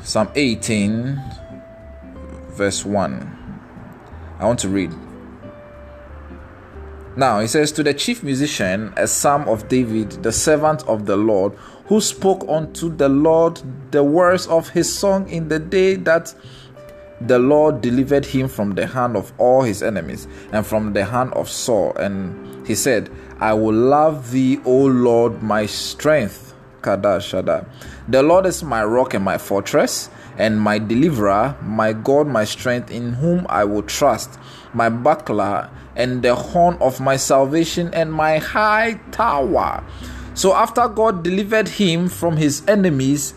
[0.03, 1.21] Psalm 18,
[2.49, 3.37] verse 1.
[4.39, 4.91] I want to read.
[7.15, 11.17] Now he says, To the chief musician, a psalm of David, the servant of the
[11.17, 11.53] Lord,
[11.85, 16.33] who spoke unto the Lord the words of his song in the day that
[17.27, 21.33] the Lord delivered him from the hand of all his enemies and from the hand
[21.33, 21.93] of Saul.
[21.95, 26.53] And he said, I will love thee, O Lord, my strength.
[26.81, 27.67] Kadashada.
[28.07, 32.89] The Lord is my rock and my fortress and my deliverer, my God, my strength,
[32.89, 34.39] in whom I will trust,
[34.73, 39.83] my buckler and the horn of my salvation and my high tower.
[40.33, 43.33] So after God delivered him from his enemies,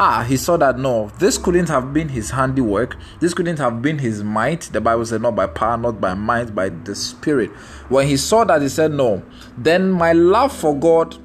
[0.00, 2.96] ah, he saw that no, this couldn't have been his handiwork.
[3.20, 4.62] This couldn't have been his might.
[4.62, 7.50] The Bible said, not by power, not by might, by the Spirit.
[7.90, 9.22] When he saw that, he said, no,
[9.58, 11.16] then my love for God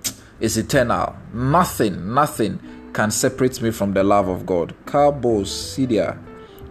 [0.42, 1.16] is eternal.
[1.34, 2.60] Nothing, nothing
[2.94, 4.76] can separate me from the love of God.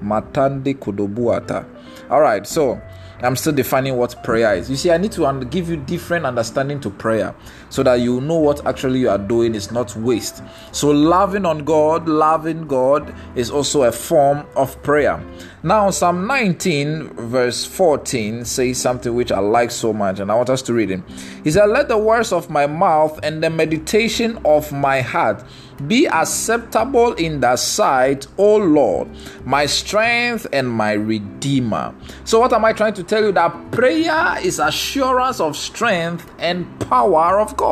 [0.02, 1.66] Matande Kudobuata.
[2.10, 2.78] All right, so
[3.20, 4.68] I'm still defining what prayer is.
[4.68, 7.34] You see, I need to give you different understanding to prayer
[7.74, 10.44] so that you know what actually you are doing is not waste.
[10.70, 15.20] So, loving on God, loving God is also a form of prayer.
[15.64, 20.50] Now, Psalm 19, verse 14 says something which I like so much, and I want
[20.50, 21.00] us to read it.
[21.42, 25.42] He said, Let the words of my mouth and the meditation of my heart
[25.88, 29.08] be acceptable in thy sight, O Lord,
[29.44, 31.94] my strength and my redeemer.
[32.24, 33.32] So, what am I trying to tell you?
[33.32, 37.63] That prayer is assurance of strength and power of God.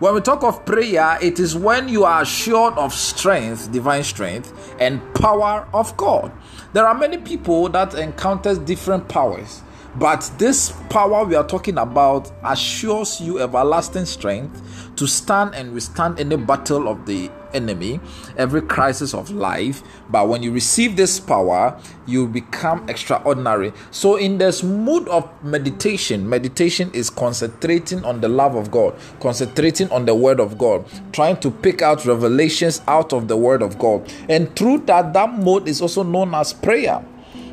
[0.00, 4.74] When we talk of prayer, it is when you are assured of strength, divine strength,
[4.80, 6.32] and power of God.
[6.72, 9.62] There are many people that encounters different powers,
[9.96, 16.20] but this power we are talking about assures you everlasting strength to stand and withstand
[16.20, 17.98] any battle of the enemy,
[18.36, 19.82] every crisis of life.
[20.10, 23.72] But when you receive this power, you become extraordinary.
[23.90, 29.90] So, in this mood of meditation, meditation is concentrating on the love of God, concentrating
[29.90, 33.78] on the word of God, trying to pick out revelations out of the word of
[33.78, 34.06] God.
[34.28, 37.02] And through that, that mode is also known as prayer.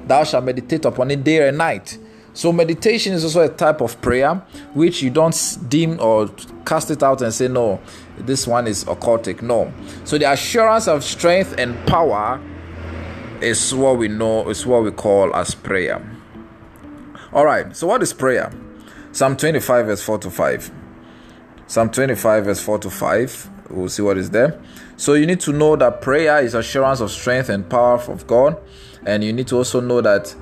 [0.06, 1.98] Thou shalt meditate upon it day and night.
[2.38, 4.36] So, meditation is also a type of prayer
[4.76, 6.30] which you don't deem or
[6.68, 7.82] cast it out and say, No,
[8.16, 9.42] this one is occultic.
[9.42, 9.74] No.
[10.04, 12.40] So, the assurance of strength and power
[13.42, 16.00] is what we know, is what we call as prayer.
[17.34, 18.52] All right, so what is prayer?
[19.14, 20.72] Psalm 25, verse 4 to 5.
[21.66, 23.50] Psalm 25, verse 4 to 5.
[23.72, 24.62] We'll see what is there.
[24.96, 28.62] So you need to know that prayer is assurance of strength and power of God.
[29.08, 30.36] And you need to also know that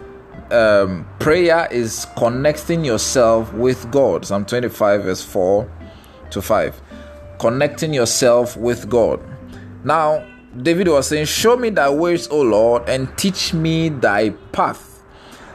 [0.52, 4.26] um, prayer is connecting yourself with God.
[4.26, 5.70] Psalm 25, verse 4
[6.32, 6.82] to 5.
[7.40, 9.20] Connecting yourself with God.
[9.84, 10.26] Now,
[10.62, 15.04] David was saying, Show me thy ways, O Lord, and teach me thy path.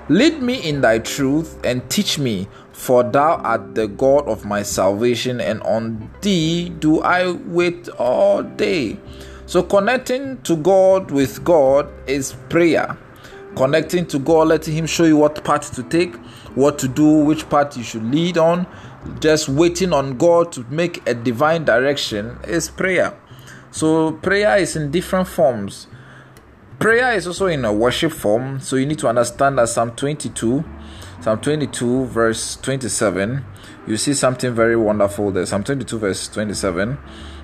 [0.08, 4.62] Lead me in thy truth and teach me, for thou art the God of my
[4.62, 8.98] salvation, and on thee do I wait all day.
[9.46, 12.96] So, connecting to God with God is prayer.
[13.56, 16.14] Connecting to God, letting Him show you what path to take,
[16.54, 18.66] what to do, which path you should lead on.
[19.20, 23.18] Just waiting on God to make a divine direction is prayer.
[23.70, 25.86] So prayer is in different forms.
[26.78, 28.60] Prayer is also in a worship form.
[28.60, 30.64] So you need to understand that Psalm 22,
[31.20, 33.44] Psalm 22, verse 27,
[33.86, 35.44] you see something very wonderful there.
[35.46, 36.98] Psalm 22, verse 27.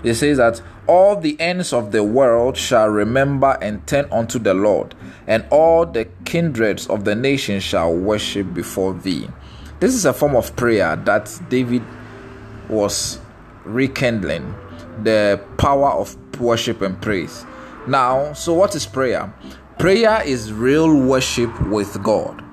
[0.07, 4.55] It says that all the ends of the world shall remember and turn unto the
[4.55, 4.95] Lord,
[5.27, 9.29] and all the kindreds of the nations shall worship before thee.
[9.81, 11.83] This is a form of prayer that David
[12.69, 13.19] was
[13.65, 14.55] rekindling
[15.03, 17.45] the power of worship and praise.
[17.89, 19.35] Now, so what is prayer?
[19.81, 22.45] Prayer is real worship with God.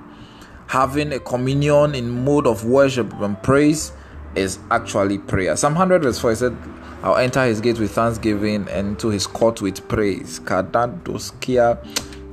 [0.66, 3.92] Having a communion in mode of worship and praise
[4.34, 5.54] is actually prayer.
[5.56, 6.56] Psalm 100 verse 4 said,
[7.04, 10.40] I'll enter his gate with thanksgiving and to his court with praise.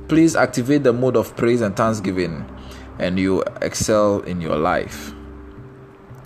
[0.08, 2.44] Please activate the mode of praise and thanksgiving
[2.98, 5.12] and you excel in your life.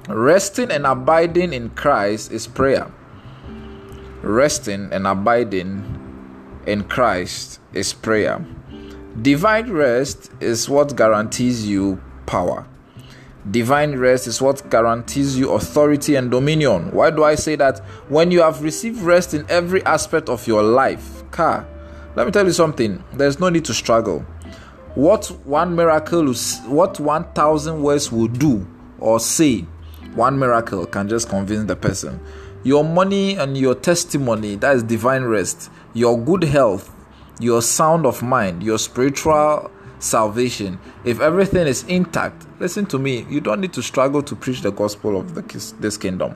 [0.09, 2.91] Resting and abiding in Christ is prayer
[4.27, 5.85] resting and abiding
[6.67, 8.45] in Christ is prayer.
[9.23, 12.67] Divine rest is what guarantees you power.
[13.51, 16.91] Divine rest is what guarantees you authority and dominion.
[16.91, 17.79] Why do I say that?
[18.09, 21.67] When you have received rest in every aspect of your life, car,
[22.17, 23.03] let me tell you something.
[23.13, 24.21] There's no need to struggle.
[24.95, 26.33] What one miracle,
[26.67, 28.67] what 1,000 words will do
[28.99, 29.67] or say,
[30.15, 32.19] one miracle can just convince the person
[32.65, 36.91] your money and your testimony that is divine rest your good health
[37.39, 43.41] your sound of mind your spiritual salvation if everything is intact listen to me you
[43.41, 46.35] don't need to struggle to preach the gospel of the, this kingdom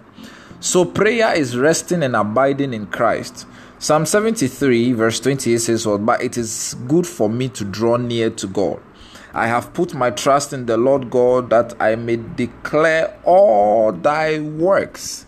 [0.61, 3.47] so prayer is resting and abiding in christ
[3.79, 8.47] psalm 73 verse 28 says but it is good for me to draw near to
[8.47, 8.81] god
[9.33, 14.41] I have put my trust in the Lord God that I may declare all thy
[14.41, 15.25] works.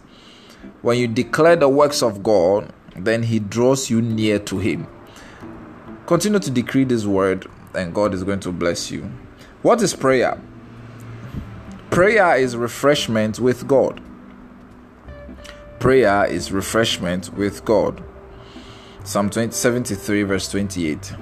[0.83, 4.89] When you declare the works of God, then He draws you near to Him.
[6.07, 9.09] Continue to decree this word, and God is going to bless you.
[9.63, 10.41] What is prayer?
[11.93, 14.01] Prayer is refreshment with God.
[15.79, 18.03] Prayer is refreshment with God.
[19.05, 21.13] Psalm 20, 73, verse 28.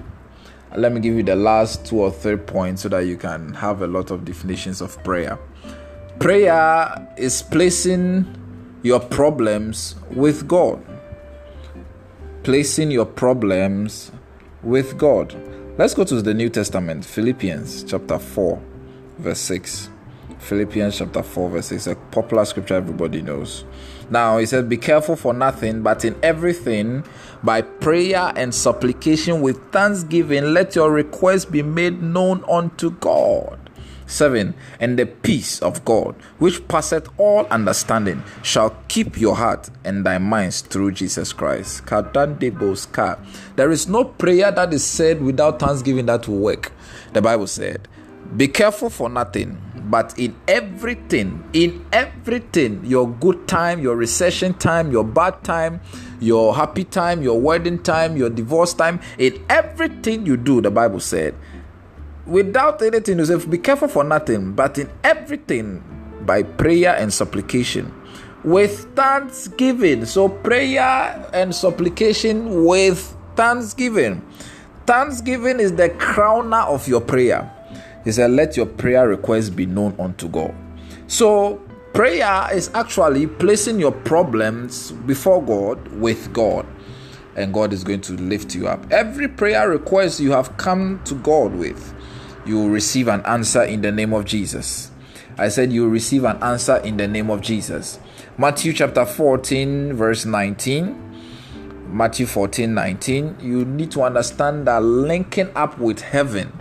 [0.77, 3.83] Let me give you the last two or three points so that you can have
[3.83, 5.41] a lot of definitions of prayer.
[6.21, 8.33] Prayer is placing
[8.85, 10.81] your problems with God.
[12.45, 14.12] Placing your problems
[14.62, 15.35] with God.
[15.79, 18.62] Let's go to the New Testament, Philippians chapter 4,
[19.18, 19.91] verse 6.
[20.41, 23.64] Philippians chapter 4, verse 6, a popular scripture everybody knows.
[24.11, 27.05] Now, he said, Be careful for nothing, but in everything,
[27.43, 33.70] by prayer and supplication with thanksgiving, let your requests be made known unto God.
[34.11, 40.05] 7 And the peace of God, which passeth all understanding, shall keep your heart and
[40.05, 41.86] thy minds through Jesus Christ.
[41.86, 46.72] There is no prayer that is said without thanksgiving that will work.
[47.12, 47.86] The Bible said,
[48.36, 54.91] Be careful for nothing, but in everything, in everything, your good time, your recession time,
[54.91, 55.81] your bad time,
[56.20, 61.01] your happy time, your wedding time, your divorce time, in everything you do, the Bible
[61.01, 61.35] said,
[62.26, 65.83] without anything you say be careful for nothing but in everything
[66.22, 67.93] by prayer and supplication.
[68.45, 70.07] With thanksgiving.
[70.07, 74.22] So prayer and supplication with thanksgiving.
[74.87, 77.55] Thanksgiving is the crowner of your prayer
[78.05, 80.55] he said let your prayer request be known unto god
[81.07, 81.57] so
[81.92, 86.66] prayer is actually placing your problems before god with god
[87.36, 91.14] and god is going to lift you up every prayer request you have come to
[91.16, 91.94] god with
[92.44, 94.90] you will receive an answer in the name of Jesus.
[95.36, 97.98] I said you will receive an answer in the name of Jesus.
[98.38, 101.07] Matthew chapter 14, verse 19.
[101.88, 106.53] Matthew 14 19, you need to understand that linking up with heaven,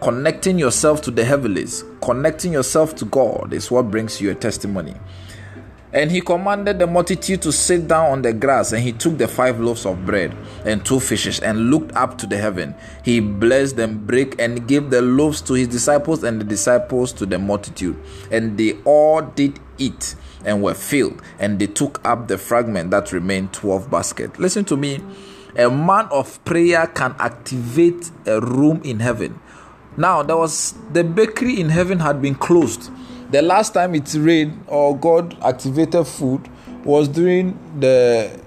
[0.00, 4.94] connecting yourself to the heavens, connecting yourself to God is what brings you a testimony.
[5.92, 9.26] And he commanded the multitude to sit down on the grass, and he took the
[9.26, 10.36] five loaves of bread
[10.66, 12.74] and two fishes and looked up to the heaven.
[13.02, 17.24] He blessed them, break and gave the loaves to his disciples, and the disciples to
[17.24, 17.96] the multitude.
[18.30, 23.12] And they all did eat and were filled, and they took up the fragment that
[23.12, 24.38] remained, 12 baskets.
[24.38, 25.00] Listen to me.
[25.56, 29.40] A man of prayer can activate a room in heaven.
[29.96, 32.90] Now, there was the bakery in heaven had been closed
[33.30, 36.48] the last time it rained or God activated food
[36.84, 38.40] was during the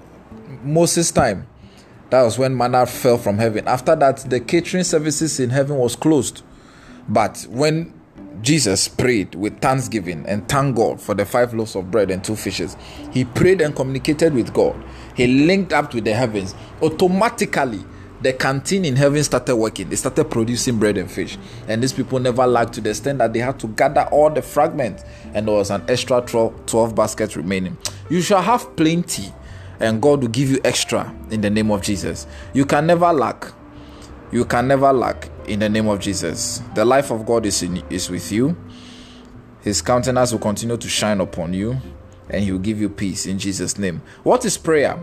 [0.62, 1.46] Moses time.
[2.08, 3.68] That was when manna fell from heaven.
[3.68, 6.42] After that, the catering services in heaven was closed.
[7.08, 7.92] But when
[8.42, 12.36] Jesus prayed with thanksgiving and thanked God for the five loaves of bread and two
[12.36, 12.76] fishes,
[13.12, 14.82] he prayed and communicated with God.
[15.14, 16.54] He linked up with the heavens.
[16.80, 17.84] Automatically,
[18.22, 19.88] the canteen in heaven started working.
[19.88, 21.38] They started producing bread and fish.
[21.68, 24.42] And these people never lacked to the extent that they had to gather all the
[24.42, 25.04] fragments.
[25.32, 27.78] And there was an extra 12, 12 baskets remaining.
[28.10, 29.32] You shall have plenty,
[29.78, 32.26] and God will give you extra in the name of Jesus.
[32.52, 33.52] You can never lack.
[34.32, 36.62] You can never lack in the name of Jesus.
[36.74, 38.56] The life of God is, in, is with you.
[39.62, 41.78] His countenance will continue to shine upon you,
[42.28, 44.02] and He will give you peace in Jesus' name.
[44.22, 44.98] What is prayer?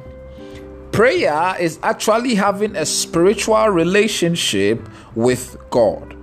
[0.91, 6.15] Prayer is actually having a spiritual relationship with God.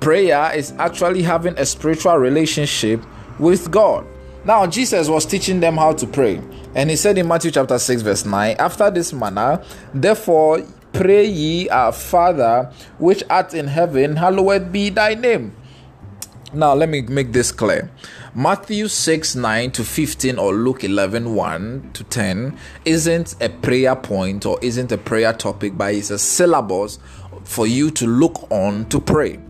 [0.00, 3.04] Prayer is actually having a spiritual relationship
[3.38, 4.06] with God.
[4.44, 6.40] Now, Jesus was teaching them how to pray,
[6.74, 9.62] and he said in Matthew chapter 6, verse 9, After this manner,
[9.92, 10.62] therefore,
[10.92, 15.54] pray ye, our Father, which art in heaven, hallowed be thy name.
[16.54, 17.90] Now, let me make this clear.
[18.32, 24.46] Matthew 6 9 to 15 or Luke 11 1 to 10 isn't a prayer point
[24.46, 27.00] or isn't a prayer topic, but it's a syllabus
[27.42, 29.40] for you to look on to pray.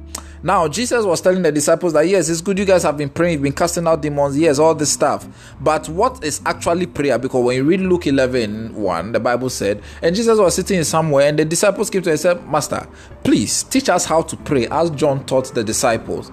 [0.42, 3.34] Now, Jesus was telling the disciples that yes, it's good you guys have been praying,
[3.34, 5.28] you've been casting out demons, yes, all this stuff.
[5.60, 7.18] But what is actually prayer?
[7.18, 11.28] Because when you read Luke 11 1, the Bible said, and Jesus was sitting somewhere,
[11.28, 12.88] and the disciples came to him and said, Master,
[13.24, 16.32] please teach us how to pray, as John taught the disciples.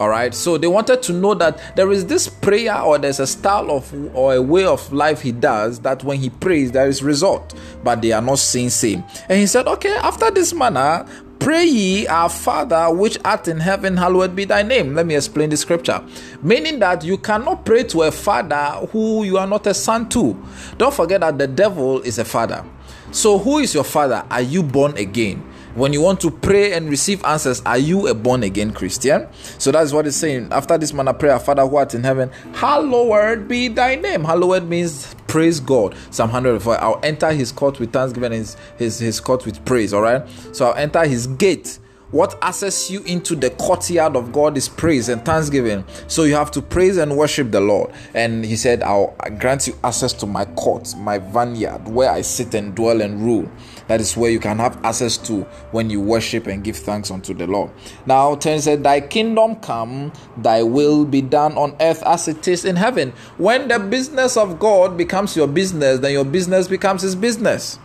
[0.00, 0.34] All right.
[0.34, 3.92] So they wanted to know that there is this prayer or there's a style of
[4.16, 8.00] or a way of life he does that when he prays there is result, but
[8.00, 9.04] they are not seeing same.
[9.28, 11.06] And he said, Okay, after this manner,
[11.38, 14.94] Pray ye, our Father which art in heaven, hallowed be thy name.
[14.94, 16.04] Let me explain the scripture.
[16.42, 20.36] Meaning that you cannot pray to a father who you are not a son to.
[20.76, 22.62] Don't forget that the devil is a father.
[23.10, 24.22] So, who is your father?
[24.30, 25.49] Are you born again?
[25.74, 29.28] When you want to pray and receive answers, are you a born again Christian?
[29.58, 30.48] So that's what it's saying.
[30.52, 34.24] After this manner, prayer, Father who art in heaven, hallowed be thy name.
[34.24, 35.94] Hallowed means praise God.
[36.10, 36.80] Psalm 104.
[36.80, 39.92] I'll enter his court with thanksgiving, his, his, his court with praise.
[39.92, 40.26] All right.
[40.52, 41.78] So I'll enter his gate
[42.10, 45.84] what access you into the courtyard of God is praise and thanksgiving.
[46.08, 47.92] So you have to praise and worship the Lord.
[48.14, 52.54] And he said, I'll grant you access to my court, my vineyard, where I sit
[52.54, 53.50] and dwell and rule.
[53.86, 55.42] That is where you can have access to
[55.72, 57.70] when you worship and give thanks unto the Lord.
[58.06, 62.64] Now, 10 said, Thy kingdom come, thy will be done on earth as it is
[62.64, 63.12] in heaven.
[63.36, 67.78] When the business of God becomes your business, then your business becomes his business.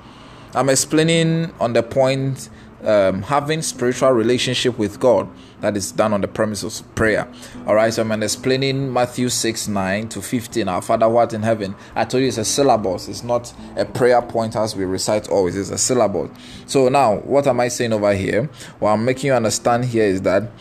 [0.53, 2.49] I'm explaining on the point
[2.85, 5.27] um, having spiritual relationship with God
[5.61, 7.27] that is done on the premises of prayer.
[7.65, 10.67] All right, so I'm explaining Matthew 6 9 to 15.
[10.67, 11.75] Our Father what in heaven.
[11.95, 15.55] I told you it's a syllabus, it's not a prayer point as we recite always,
[15.55, 16.29] it's a syllabus.
[16.67, 18.49] So now, what am I saying over here?
[18.79, 20.51] What I'm making you understand here is that.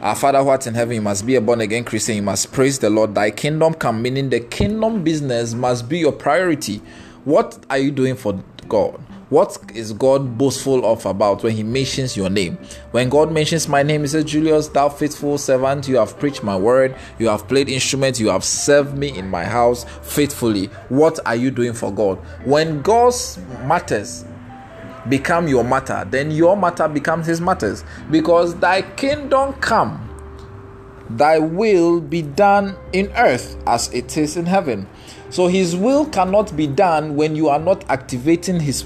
[0.00, 2.16] Our Father who art in heaven, you must be a born again Christian.
[2.16, 3.14] You must praise the Lord.
[3.14, 6.80] Thy kingdom come, meaning the kingdom business must be your priority.
[7.26, 8.98] What are you doing for God?
[9.30, 12.58] What is God boastful of about when He mentions your name?
[12.90, 16.56] When God mentions my name, He says, Julius, thou faithful servant, you have preached my
[16.56, 20.66] word, you have played instruments, you have served me in my house faithfully.
[20.88, 22.18] What are you doing for God?
[22.44, 24.24] When God's matters
[25.08, 27.84] become your matter, then your matter becomes His matters.
[28.10, 30.08] Because thy kingdom come,
[31.08, 34.88] thy will be done in earth as it is in heaven.
[35.30, 38.84] So his will cannot be done when you are not activating his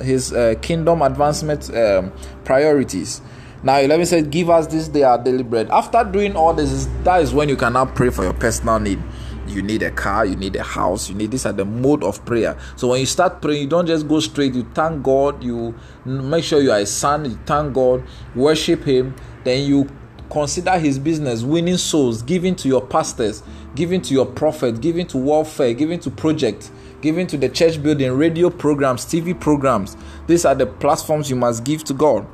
[0.00, 2.12] his uh, kingdom advancement um,
[2.44, 3.20] priorities.
[3.62, 5.68] Now, 11 says, Give us this day our daily bread.
[5.70, 9.02] After doing all this, that is when you can now pray for your personal need.
[9.48, 12.24] You need a car, you need a house, you need this at the mode of
[12.24, 12.58] prayer.
[12.74, 15.74] So when you start praying, you don't just go straight, you thank God, you
[16.04, 18.02] make sure you are a son, you thank God,
[18.34, 19.88] worship Him, then you
[20.30, 23.42] consider his business winning souls, giving to your pastors,
[23.74, 26.70] giving to your prophet, giving to warfare, giving to project,
[27.06, 29.96] giving to the church building, radio programs, TV programs.
[30.26, 32.26] These are the platforms you must give to God.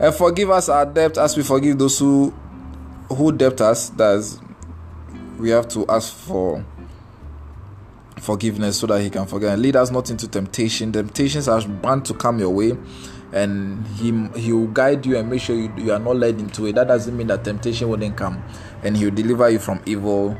[0.00, 2.34] And forgive us our debt as we forgive those who
[3.08, 3.90] who debt us.
[3.90, 4.40] That's
[5.38, 6.64] we have to ask for
[8.16, 10.90] forgiveness so that he can forgive and lead us not into temptation.
[10.90, 12.76] Temptations are bound to come your way
[13.32, 14.10] and he
[14.40, 16.74] he will guide you and make sure you, you are not led into it.
[16.74, 18.42] That doesn't mean that temptation wouldn't come
[18.82, 20.36] and he will deliver you from evil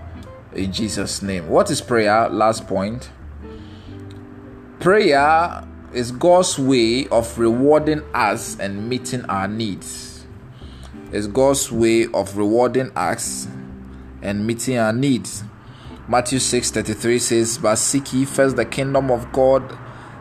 [0.54, 1.48] in Jesus' name.
[1.48, 2.28] What is prayer?
[2.28, 3.10] Last point.
[4.80, 10.24] Prayer is God's way of rewarding us and meeting our needs.
[11.10, 13.48] It's God's way of rewarding us
[14.22, 15.42] and meeting our needs.
[16.06, 19.76] Matthew 6 33 says, But seek ye first the kingdom of God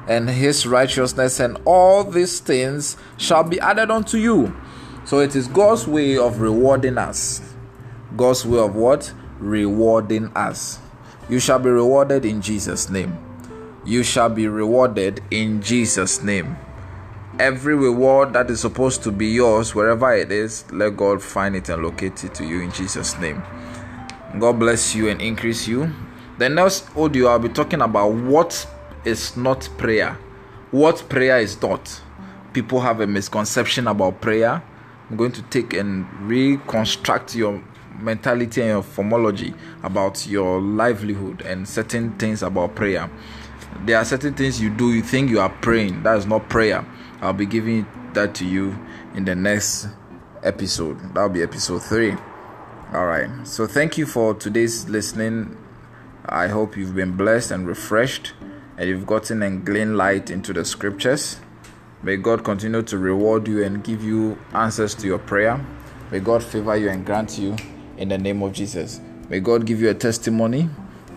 [0.07, 4.59] and his righteousness, and all these things shall be added unto you.
[5.05, 7.41] So it is God's way of rewarding us.
[8.15, 9.13] God's way of what?
[9.37, 10.79] Rewarding us.
[11.29, 13.19] You shall be rewarded in Jesus' name.
[13.87, 16.57] You shall be rewarded in Jesus' name.
[17.39, 21.69] Every reward that is supposed to be yours, wherever it is, let God find it
[21.69, 23.41] and locate it to you in Jesus' name.
[24.39, 25.89] God bless you and increase you.
[26.37, 28.67] The next audio, I'll be talking about what
[29.05, 30.17] is not prayer.
[30.71, 32.01] What prayer is not.
[32.51, 34.61] People have a misconception about prayer.
[35.09, 37.63] I'm going to take and reconstruct your
[38.01, 43.09] mentality and your formology about your livelihood and certain things about prayer.
[43.85, 46.03] There are certain things you do, you think you are praying.
[46.03, 46.85] That is not prayer.
[47.21, 48.77] I'll be giving that to you
[49.15, 49.87] in the next
[50.43, 51.13] episode.
[51.13, 52.15] That'll be episode 3.
[52.93, 53.29] All right.
[53.45, 55.57] So thank you for today's listening.
[56.25, 58.33] I hope you've been blessed and refreshed
[58.77, 61.39] and you've gotten and gleaned light into the scriptures.
[62.03, 65.65] May God continue to reward you and give you answers to your prayer.
[66.11, 67.55] May God favor you and grant you
[67.97, 69.01] in the name of Jesus.
[69.29, 70.69] May God give you a testimony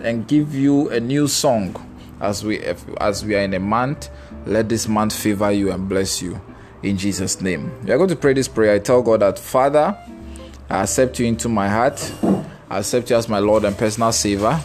[0.02, 1.86] and give you a new song
[2.21, 2.61] as we
[3.01, 4.11] as we are in a month.
[4.47, 6.41] Let this month favor you and bless you
[6.83, 7.73] in Jesus' name.
[7.85, 8.75] We are going to pray this prayer.
[8.75, 9.97] I tell God that Father,
[10.68, 12.12] I accept you into my heart.
[12.71, 14.61] I accept you as my Lord and personal Savior.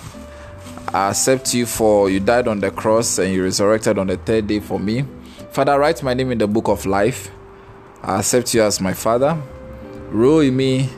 [0.93, 4.47] I accept you for you died on the cross and you resurrected on the third
[4.47, 5.05] day for me.
[5.51, 7.31] Father, write my name in the book of life.
[8.03, 9.41] I accept you as my Father.
[10.09, 10.89] Rule in me,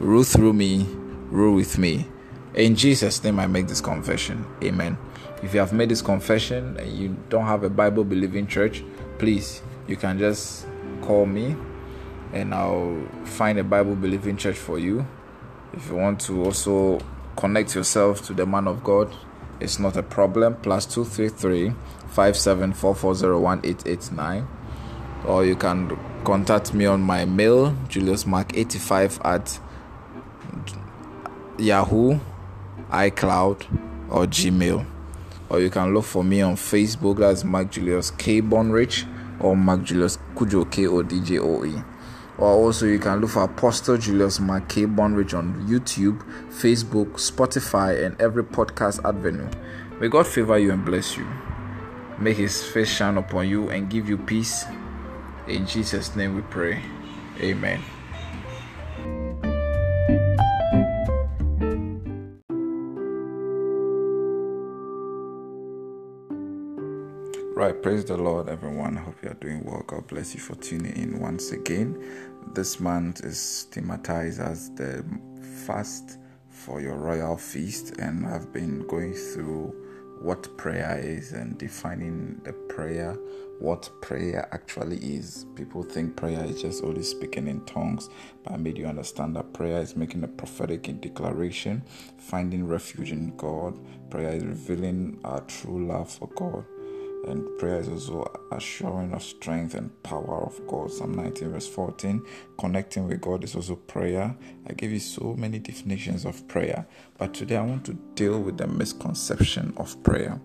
[0.00, 0.86] rule through me,
[1.30, 2.06] rule with me.
[2.54, 4.44] In Jesus' name, I make this confession.
[4.62, 4.98] Amen.
[5.42, 8.82] If you have made this confession and you don't have a Bible believing church,
[9.18, 10.66] please, you can just
[11.02, 11.56] call me
[12.32, 15.06] and I'll find a Bible believing church for you.
[15.72, 17.00] If you want to also
[17.36, 19.14] connect yourself to the man of God,
[19.60, 20.56] it's not a problem.
[20.56, 21.72] Plus two three three
[22.08, 24.46] five seven four four zero one eight eight nine.
[25.24, 29.60] Or you can contact me on my mail, juliusmark85 at
[31.58, 32.20] Yahoo,
[32.90, 33.66] iCloud,
[34.10, 34.86] or Gmail.
[35.50, 39.06] Or you can look for me on Facebook, that's Mark Julius K Bonrich
[39.40, 41.82] or Mark Julius Kujo K O D J O E
[42.38, 48.18] or also you can look for Apostle Julius McKay Bonridge on YouTube, Facebook, Spotify, and
[48.20, 49.48] every podcast avenue.
[50.00, 51.26] May God favor you and bless you.
[52.18, 54.64] May His face shine upon you and give you peace.
[55.48, 56.80] In Jesus' name we pray.
[57.40, 57.97] Amen.
[67.58, 68.96] Right, praise the Lord, everyone.
[68.96, 69.82] I hope you are doing well.
[69.84, 72.00] God bless you for tuning in once again.
[72.54, 75.04] This month is thematized as the
[75.66, 76.18] fast
[76.50, 79.74] for your royal feast, and I've been going through
[80.22, 83.14] what prayer is and defining the prayer,
[83.58, 85.44] what prayer actually is.
[85.56, 88.08] People think prayer is just only speaking in tongues,
[88.44, 91.82] but I made you understand that prayer is making a prophetic declaration,
[92.18, 93.76] finding refuge in God.
[94.10, 96.64] Prayer is revealing our true love for God
[97.28, 100.90] and prayer is also assuring of strength and power of God.
[100.90, 102.24] Psalm 19, verse 14.
[102.58, 104.34] Connecting with God is also prayer.
[104.68, 106.86] I gave you so many definitions of prayer,
[107.18, 110.40] but today I want to deal with the misconception of prayer.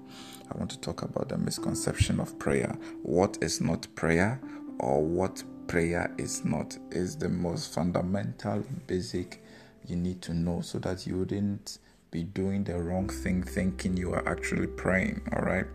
[0.51, 2.77] I want to talk about the misconception of prayer.
[3.01, 4.39] What is not prayer,
[4.79, 9.43] or what prayer is not, is the most fundamental, basic
[9.87, 11.79] you need to know so that you wouldn't
[12.13, 15.19] be doing the wrong thing thinking you are actually praying.
[15.35, 15.65] All right.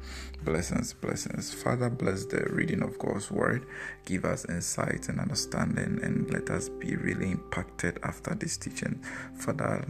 [0.45, 1.53] Blessings, blessings.
[1.53, 3.67] Father, bless the reading of God's word.
[4.07, 9.03] Give us insight and understanding and let us be really impacted after this teaching.
[9.35, 9.85] Father,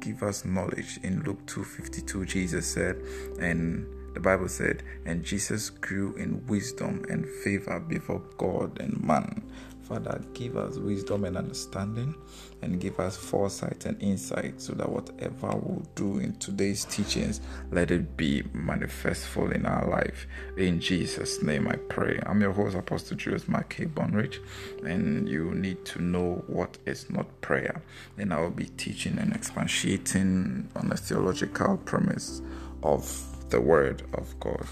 [0.00, 0.98] give us knowledge.
[1.04, 2.96] In Luke 2:52, Jesus said,
[3.38, 9.42] and The Bible said, and Jesus grew in wisdom and favor before God and man.
[9.90, 12.14] Father, give us wisdom and understanding
[12.62, 17.40] and give us foresight and insight so that whatever we'll do in today's teachings,
[17.72, 20.28] let it be manifestful in our life.
[20.56, 22.20] In Jesus' name I pray.
[22.24, 24.38] I'm your host, Apostle Julius Mackay Bonrich,
[24.84, 27.82] and you need to know what is not prayer.
[28.16, 32.42] And I will be teaching and expatiating on a theological premise
[32.84, 34.68] of the Word of God.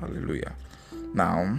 [0.00, 0.54] Hallelujah.
[1.12, 1.58] Now,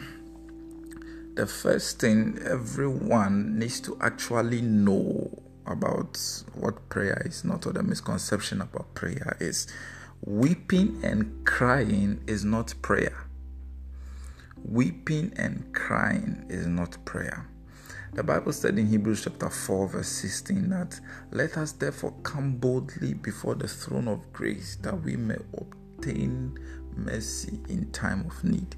[1.35, 6.19] the first thing everyone needs to actually know about
[6.53, 9.67] what prayer is not, or the misconception about prayer is
[10.25, 13.25] weeping and crying is not prayer.
[14.63, 17.49] Weeping and crying is not prayer.
[18.13, 20.99] The Bible said in Hebrews chapter 4, verse 16 that
[21.31, 26.57] let us therefore come boldly before the throne of grace that we may obtain
[26.95, 28.75] mercy in time of need.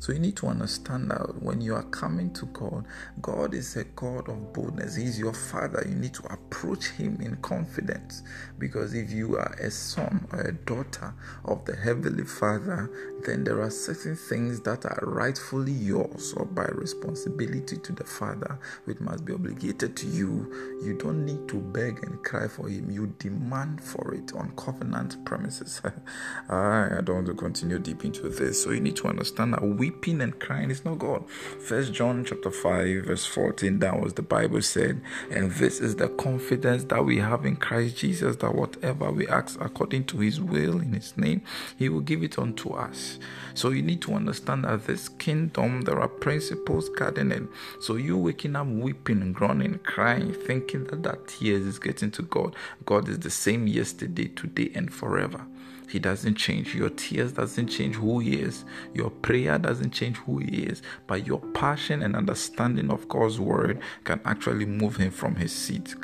[0.00, 2.86] So you need to understand that when you are coming to God,
[3.20, 4.96] God is a God of boldness.
[4.96, 5.84] He's your Father.
[5.86, 8.22] You need to approach Him in confidence
[8.58, 11.12] because if you are a son or a daughter
[11.44, 12.90] of the Heavenly Father,
[13.26, 18.58] then there are certain things that are rightfully yours or by responsibility to the Father,
[18.86, 20.80] which must be obligated to you.
[20.82, 25.22] You don't need to beg and cry for Him, you demand for it on covenant
[25.26, 25.82] premises.
[26.48, 28.62] I don't want to continue deep into this.
[28.62, 31.28] So you need to understand that we weeping and crying is not God.
[31.28, 36.08] First John chapter 5, verse 14, that was the Bible said, and this is the
[36.08, 40.80] confidence that we have in Christ Jesus that whatever we ask according to his will
[40.80, 41.42] in his name,
[41.76, 43.18] he will give it unto us.
[43.54, 47.48] So you need to understand that this kingdom there are principles governing.
[47.80, 52.54] So you waking up weeping groaning, crying, thinking that that tears is getting to God.
[52.86, 55.44] God is the same yesterday, today, and forever.
[55.90, 56.74] He doesn't change.
[56.74, 58.64] Your tears doesn't change who he is.
[58.94, 60.82] Your prayer doesn't change who he is.
[61.08, 65.96] But your passion and understanding of God's word can actually move him from his seat.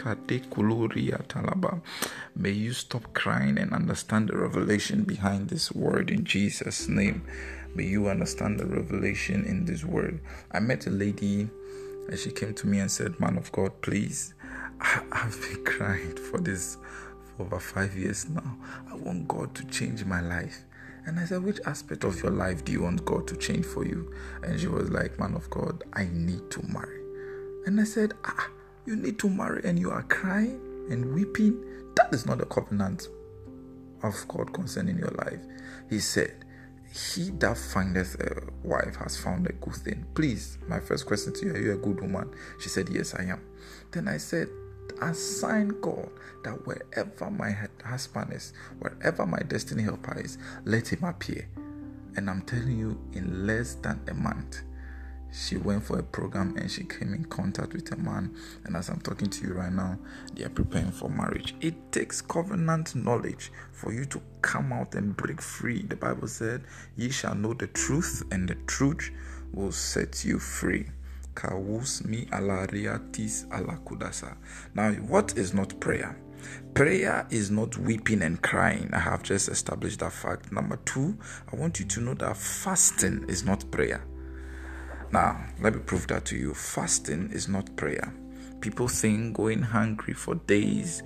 [2.34, 7.24] May you stop crying and understand the revelation behind this word in Jesus' name.
[7.74, 10.20] May you understand the revelation in this word.
[10.50, 11.48] I met a lady
[12.08, 14.34] and she came to me and said, Man of God, please,
[14.80, 16.78] I, have been crying for this
[17.38, 18.56] over five years now.
[18.90, 20.64] I want God to change my life.
[21.06, 23.84] And I said, Which aspect of your life do you want God to change for
[23.84, 24.12] you?
[24.42, 27.00] And she was like, Man of God, I need to marry.
[27.66, 28.48] And I said, Ah,
[28.86, 30.60] you need to marry and you are crying
[30.90, 31.62] and weeping?
[31.94, 33.08] That is not a covenant
[34.02, 35.40] of God concerning your life.
[35.88, 36.44] He said,
[36.92, 40.04] He that findeth a wife has found a good thing.
[40.14, 42.34] Please, my first question to you, are you a good woman?
[42.60, 43.40] She said, Yes, I am.
[43.92, 44.48] Then I said,
[45.00, 46.10] assign God
[46.44, 51.48] that wherever my husband is, wherever my destiny helper is, let him appear.
[52.16, 54.62] And I'm telling you, in less than a month,
[55.32, 58.34] she went for a program and she came in contact with a man.
[58.64, 59.98] And as I'm talking to you right now,
[60.34, 61.54] they are preparing for marriage.
[61.60, 65.82] It takes covenant knowledge for you to come out and break free.
[65.82, 66.64] The Bible said,
[66.96, 69.10] Ye shall know the truth, and the truth
[69.52, 70.86] will set you free.
[74.74, 76.16] Now, what is not prayer?
[76.74, 78.90] Prayer is not weeping and crying.
[78.92, 80.52] I have just established that fact.
[80.52, 81.16] Number two,
[81.52, 84.04] I want you to know that fasting is not prayer.
[85.12, 86.52] Now, let me prove that to you.
[86.54, 88.12] Fasting is not prayer.
[88.60, 91.02] People think going hungry for days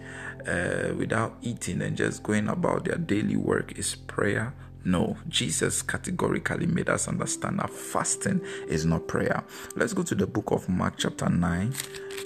[0.47, 4.55] uh, without eating and just going about their daily work is prayer.
[4.85, 9.45] No, Jesus categorically made us understand that fasting is not prayer.
[9.77, 11.75] Let's go to the book of Mark, chapter 9,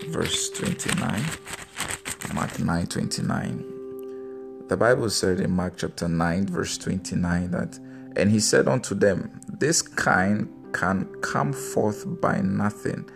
[0.08, 1.24] verse 29.
[2.32, 3.64] Mark 9 29.
[4.68, 7.78] The Bible said in Mark chapter 9, verse 29 that,
[8.16, 13.08] and he said unto them, This kind can come forth by nothing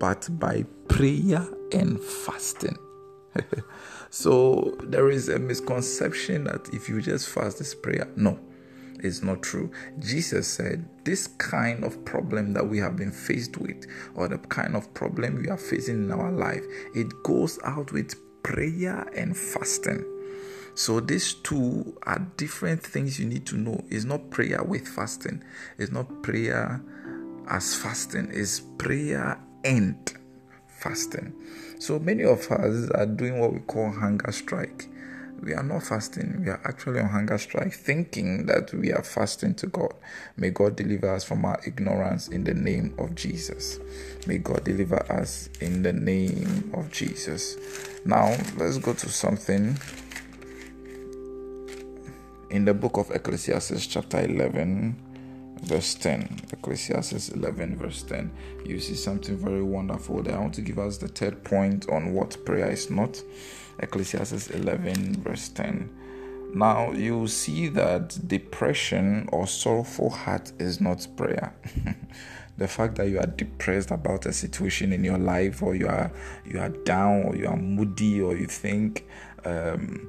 [0.00, 2.76] but by prayer and fasting.
[4.10, 8.38] so there is a misconception that if you just fast this prayer, no
[9.00, 9.70] is not true.
[9.98, 14.76] Jesus said, This kind of problem that we have been faced with, or the kind
[14.76, 20.04] of problem we are facing in our life, it goes out with prayer and fasting.
[20.74, 23.82] So these two are different things you need to know.
[23.88, 25.42] It's not prayer with fasting.
[25.78, 26.82] It's not prayer
[27.48, 28.30] as fasting.
[28.30, 30.12] It's prayer and
[30.66, 31.32] fasting.
[31.78, 34.88] So many of us are doing what we call hunger strike
[35.42, 36.42] we are not fasting.
[36.44, 39.94] We are actually on hunger strike, thinking that we are fasting to God.
[40.36, 43.78] May God deliver us from our ignorance in the name of Jesus.
[44.26, 47.56] May God deliver us in the name of Jesus.
[48.04, 49.78] Now, let's go to something
[52.50, 54.96] in the book of Ecclesiastes, chapter 11,
[55.62, 56.40] verse 10.
[56.52, 58.30] Ecclesiastes 11, verse 10.
[58.64, 60.36] You see something very wonderful there.
[60.36, 63.20] I want to give us the third point on what prayer is not.
[63.78, 65.90] Ecclesiastes 11, verse 10.
[66.54, 71.54] Now you see that depression or sorrowful heart is not prayer.
[72.56, 76.10] the fact that you are depressed about a situation in your life or you are
[76.46, 79.06] you are down or you are moody or you think
[79.44, 80.08] um,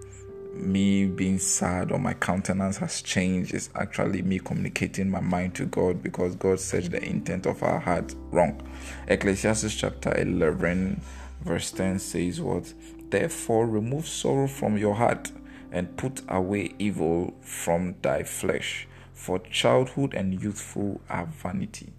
[0.53, 5.65] me being sad or my countenance has changed is actually me communicating my mind to
[5.65, 8.61] God because God searched the intent of our heart wrong.
[9.07, 11.01] Ecclesiastes chapter 11,
[11.41, 12.73] verse 10 says, What?
[13.09, 15.31] Therefore, remove sorrow from your heart
[15.71, 21.93] and put away evil from thy flesh, for childhood and youthful are vanity.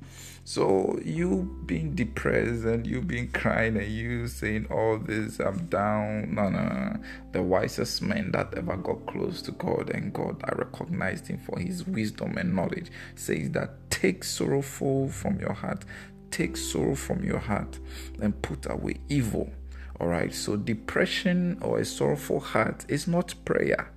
[0.45, 6.35] So you being depressed and you being crying and you saying all this, I'm down.
[6.35, 6.97] No, no, no.
[7.33, 11.59] The wisest man that ever got close to God and God, I recognized him for
[11.59, 15.85] his wisdom and knowledge, says that take sorrowful from your heart,
[16.31, 17.79] take sorrow from your heart,
[18.23, 19.53] and put away evil.
[20.01, 20.32] All right.
[20.34, 23.90] So depression or a sorrowful heart is not prayer.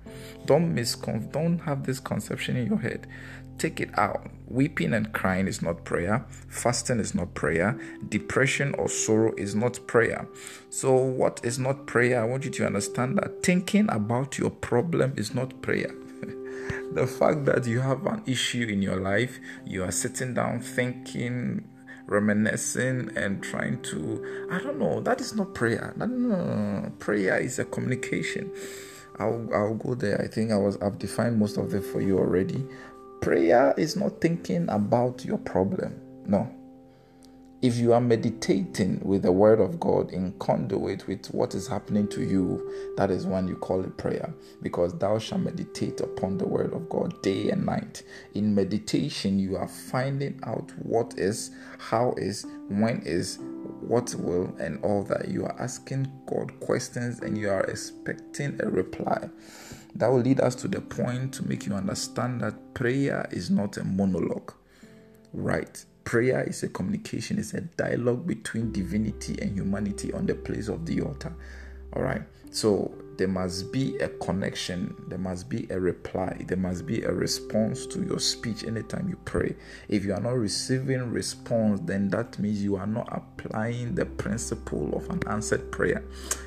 [0.46, 3.06] Don't miscon- don't have this conception in your head
[3.62, 4.26] take it out.
[4.48, 6.26] Weeping and crying is not prayer.
[6.48, 7.78] Fasting is not prayer.
[8.08, 10.26] Depression or sorrow is not prayer.
[10.68, 12.22] So, what is not prayer?
[12.22, 15.94] I want you to understand that thinking about your problem is not prayer.
[16.92, 21.64] the fact that you have an issue in your life, you are sitting down thinking,
[22.06, 25.92] reminiscing, and trying to, I don't know, that is not prayer.
[25.96, 26.92] No, no.
[26.98, 28.50] Prayer is a communication.
[29.18, 30.20] I'll, I'll go there.
[30.20, 32.66] I think I was I've defined most of it for you already.
[33.20, 36.00] Prayer is not thinking about your problem.
[36.26, 36.48] No.
[37.62, 42.08] If you are meditating with the word of God in conduit with what is happening
[42.08, 44.34] to you, that is when you call it prayer.
[44.62, 48.02] Because thou shalt meditate upon the word of God day and night.
[48.34, 53.38] In meditation, you are finding out what is, how is, when is,
[53.80, 55.28] what will, and all that.
[55.28, 59.30] You are asking God questions and you are expecting a reply.
[59.94, 63.76] That will lead us to the point to make you understand that prayer is not
[63.76, 64.52] a monologue,
[65.32, 65.84] right?
[66.04, 70.84] Prayer is a communication, it's a dialogue between divinity and humanity on the place of
[70.86, 71.32] the altar.
[71.94, 72.22] All right.
[72.52, 77.12] So there must be a connection, there must be a reply, there must be a
[77.12, 79.54] response to your speech anytime you pray.
[79.88, 84.94] If you are not receiving response, then that means you are not applying the principle
[84.94, 86.04] of an answered prayer.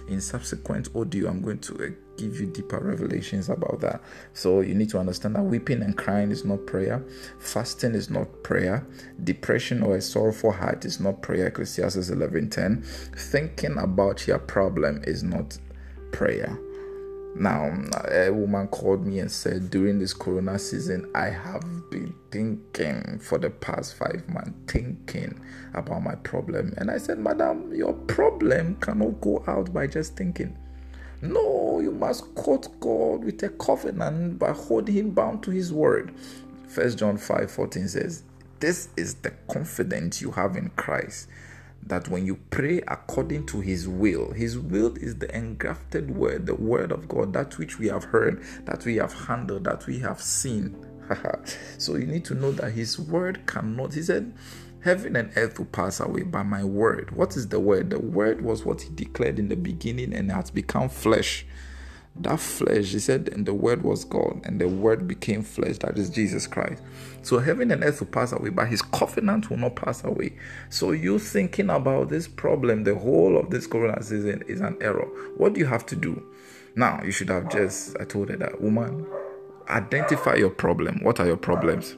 [0.08, 4.02] In subsequent audio, I'm going to uh, give you deeper revelations about that.
[4.34, 7.04] So you need to understand that weeping and crying is not prayer,
[7.40, 8.86] fasting is not prayer,
[9.24, 11.48] depression or a sorrowful heart is not prayer.
[11.48, 12.84] Ecclesiastes 11:10.
[13.16, 15.58] Thinking about your problem is not
[16.12, 16.58] prayer.
[17.38, 17.70] Now,
[18.10, 23.38] a woman called me and said, during this corona season, I have been thinking for
[23.38, 25.42] the past five months, thinking
[25.74, 26.74] about my problem.
[26.78, 30.58] And I said, Madam, your problem cannot go out by just thinking.
[31.22, 36.14] No, you must quote God with a covenant by holding him bound to his word.
[36.70, 38.24] First John 5 14 says,
[38.62, 41.28] This is the confidence you have in Christ
[41.86, 46.56] that when you pray according to his will, his will is the engrafted word, the
[46.56, 50.22] word of God, that which we have heard, that we have handled, that we have
[50.22, 50.76] seen.
[51.78, 54.34] so you need to know that his word cannot, he said,
[54.82, 57.10] Heaven and earth will pass away by my word.
[57.10, 57.90] What is the word?
[57.90, 61.46] The word was what he declared in the beginning and has become flesh
[62.18, 65.98] that flesh, he said, and the word was God, and the word became flesh, that
[65.98, 66.82] is Jesus Christ.
[67.24, 70.34] So heaven and earth will pass away, but his covenant will not pass away.
[70.70, 75.08] So you thinking about this problem, the whole of this corona season is an error.
[75.36, 76.24] What do you have to do?
[76.76, 79.06] Now you should have just I told her that woman,
[79.70, 81.00] identify your problem.
[81.04, 81.96] What are your problems?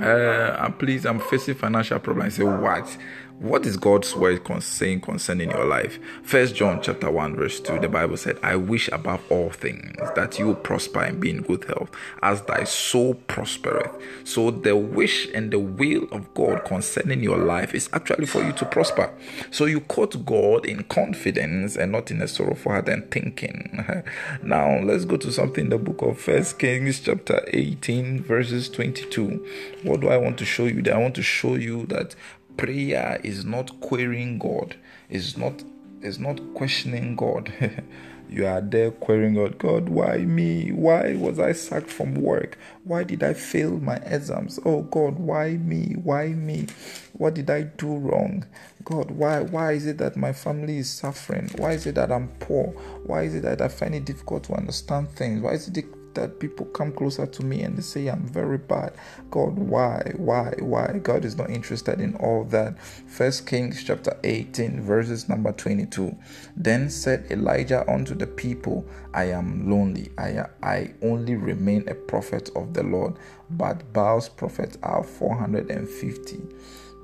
[0.00, 2.34] Uh, please, I'm facing financial problems.
[2.34, 2.98] I say, what?
[3.38, 5.98] What is God's word saying concerning your life?
[6.22, 10.38] First John chapter 1, verse 2, the Bible said, I wish above all things that
[10.38, 11.90] you prosper and be in good health,
[12.22, 13.90] as thy soul prospereth.
[14.24, 18.52] So the wish and the will of God concerning your life is actually for you
[18.52, 19.12] to prosper.
[19.50, 23.84] So you quote God in confidence and not in a sorrowful heart and thinking.
[24.42, 29.46] now let's go to something in the book of First Kings chapter 18, verses 22.
[29.82, 30.96] What do I want to show you there?
[30.96, 32.14] I want to show you that
[32.56, 34.76] prayer is not querying God,
[35.08, 35.62] is not
[36.02, 37.52] is not questioning God.
[38.28, 40.70] you are there querying God, God, why me?
[40.72, 42.58] Why was I sacked from work?
[42.84, 44.58] Why did I fail my exams?
[44.64, 45.94] Oh God, why me?
[46.02, 46.66] Why me?
[47.12, 48.44] What did I do wrong?
[48.84, 51.50] God, why why is it that my family is suffering?
[51.56, 52.66] Why is it that I'm poor?
[53.04, 55.40] Why is it that I find it difficult to understand things?
[55.40, 55.74] Why is it
[56.16, 58.94] that people come closer to me and they say I'm very bad.
[59.30, 60.12] God, why?
[60.16, 60.54] Why?
[60.58, 60.98] Why?
[61.02, 62.82] God is not interested in all that.
[62.82, 66.16] First Kings chapter 18, verses number 22.
[66.56, 70.10] Then said Elijah unto the people, I am lonely.
[70.18, 73.14] I, I only remain a prophet of the Lord,
[73.50, 76.40] but Baal's prophets are 450.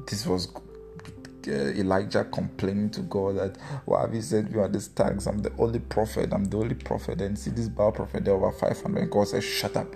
[0.07, 0.49] This was
[1.49, 5.26] Uh, Elijah complaining to God that, Why have you said you are these tags?
[5.26, 6.32] I'm the only prophet.
[6.32, 7.20] I'm the only prophet.
[7.20, 9.03] And see this Baal prophet, there are over 500.
[9.03, 9.95] And God says, Shut up.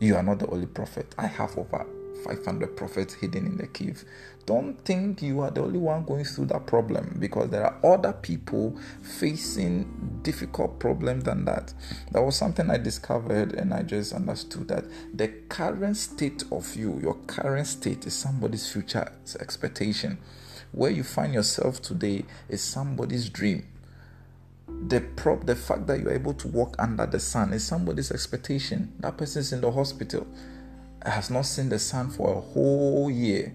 [0.00, 1.14] You are not the only prophet.
[1.18, 1.86] I have over
[2.24, 4.04] 500 prophets hidden in the cave.
[4.46, 8.12] Don't think you are the only one going through that problem because there are other
[8.12, 11.72] people facing difficult problems than that.
[12.12, 14.84] That was something I discovered and I just understood that
[15.14, 19.10] the current state of you, your current state, is somebody's future
[19.40, 20.18] expectation.
[20.74, 23.68] Where you find yourself today is somebody's dream.
[24.88, 28.92] The prop, the fact that you're able to walk under the sun is somebody's expectation.
[28.98, 30.26] That person's in the hospital,
[31.04, 33.54] has not seen the sun for a whole year,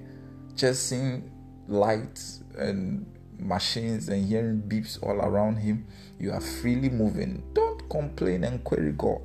[0.56, 1.30] just seeing
[1.68, 3.06] lights and
[3.38, 5.88] machines and hearing beeps all around him.
[6.20, 7.44] You are freely moving.
[7.54, 9.20] Don't complain and query God.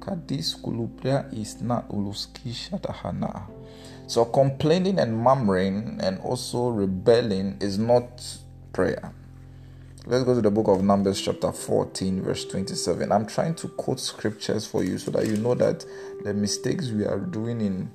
[0.00, 3.57] Kadis kulupria is not uluski shatahana.
[4.08, 8.38] So, complaining and murmuring and also rebelling is not
[8.72, 9.12] prayer.
[10.06, 13.12] Let's go to the book of Numbers, chapter 14, verse 27.
[13.12, 15.84] I'm trying to quote scriptures for you so that you know that
[16.24, 17.90] the mistakes we are doing in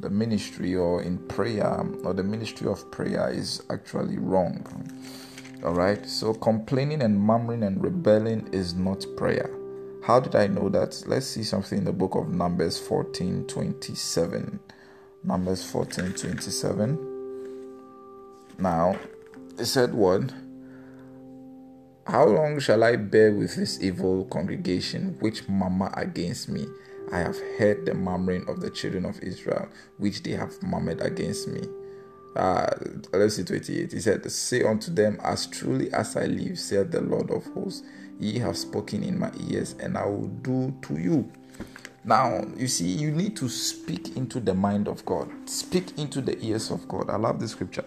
[0.00, 4.66] the ministry or in prayer or the ministry of prayer is actually wrong.
[5.62, 9.50] All right, so complaining and murmuring and rebelling is not prayer.
[10.02, 11.04] How did I know that?
[11.06, 14.60] Let's see something in the book of Numbers 14 27.
[15.24, 16.98] Numbers 14 27.
[18.58, 18.96] Now,
[19.58, 20.32] it said, What?
[22.06, 26.66] How long shall I bear with this evil congregation which murmur against me?
[27.12, 31.48] I have heard the murmuring of the children of Israel, which they have murmured against
[31.48, 31.68] me.
[32.36, 32.70] Uh,
[33.12, 33.92] let's see 28.
[33.92, 37.82] He said, Say unto them, As truly as I live, said the Lord of hosts,
[38.18, 41.30] ye have spoken in my ears, and I will do to you
[42.04, 46.38] now, you see, you need to speak into the mind of God, speak into the
[46.44, 47.10] ears of God.
[47.10, 47.84] I love the scripture.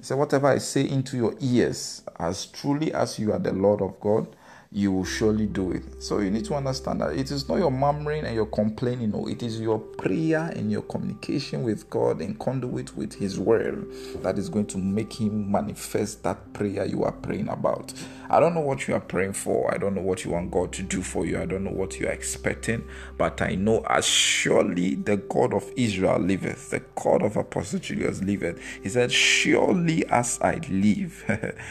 [0.00, 3.98] Say, whatever I say into your ears, as truly as you are the Lord of
[4.00, 4.28] God,
[4.72, 6.02] you will surely do it.
[6.02, 9.26] So you need to understand that it is not your murmuring and your complaining, no,
[9.28, 13.86] it is your prayer and your communication with God and conduit with His word
[14.22, 17.92] that is going to make Him manifest that prayer you are praying about.
[18.28, 19.72] I don't know what you are praying for.
[19.72, 21.40] I don't know what you want God to do for you.
[21.40, 22.84] I don't know what you are expecting,
[23.16, 28.22] but I know as surely the God of Israel liveth, the God of Apostle Julius
[28.22, 28.60] liveth.
[28.82, 31.24] He said, Surely as I live.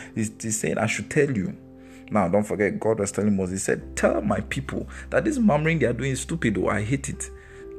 [0.16, 1.58] he's, saying, I should tell you
[2.12, 5.80] now, don't forget, God was telling Moses, He said, Tell my people that this murmuring
[5.80, 7.30] they are doing is stupid, oh, I hate it.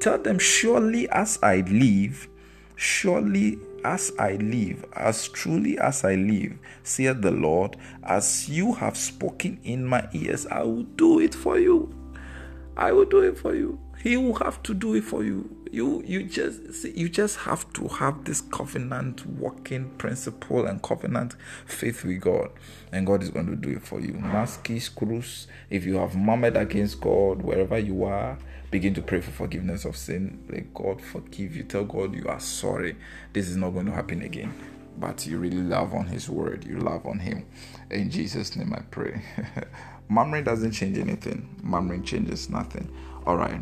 [0.00, 2.28] Tell them, Surely as I live,
[2.74, 8.96] surely as I live, as truly as I live, saith the Lord, as you have
[8.96, 11.94] spoken in my ears, I will do it for you.
[12.76, 13.78] I will do it for you.
[14.02, 15.55] He will have to do it for you.
[15.72, 21.34] You you just see, you just have to have this covenant working principle and covenant
[21.66, 22.50] faith with God,
[22.92, 24.12] and God is going to do it for you.
[24.14, 25.46] Maskis cruz.
[25.68, 28.38] If you have murmured against God wherever you are,
[28.70, 30.44] begin to pray for forgiveness of sin.
[30.48, 31.64] Let God forgive you.
[31.64, 32.96] Tell God you are sorry.
[33.32, 34.54] This is not going to happen again.
[34.98, 36.64] But you really love on His word.
[36.64, 37.44] You love on Him.
[37.90, 39.22] In Jesus' name, I pray.
[40.08, 41.54] murmuring doesn't change anything.
[41.62, 42.90] Murmuring changes nothing.
[43.26, 43.60] All right.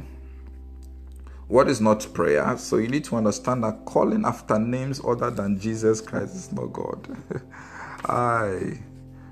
[1.55, 2.59] What is not prayer?
[2.59, 6.73] So you need to understand that calling after names other than Jesus Christ is not
[6.73, 7.17] God.
[8.07, 8.81] I,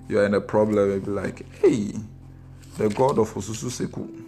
[0.09, 1.91] you're in a problem, you'll be like, hey,
[2.79, 4.25] the God of Osususeku,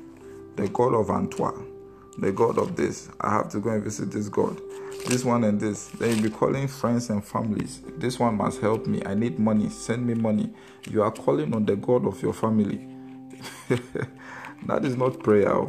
[0.57, 1.71] the God of Antoine,
[2.19, 3.11] the God of this.
[3.21, 4.61] I have to go and visit this God.
[5.07, 5.87] This one and this.
[5.91, 7.81] Then you'll be calling friends and families.
[7.99, 9.05] This one must help me.
[9.07, 9.69] I need money.
[9.71, 10.53] Send me money.
[10.91, 12.89] You are calling on the God of your family.
[14.67, 15.69] that is not prayer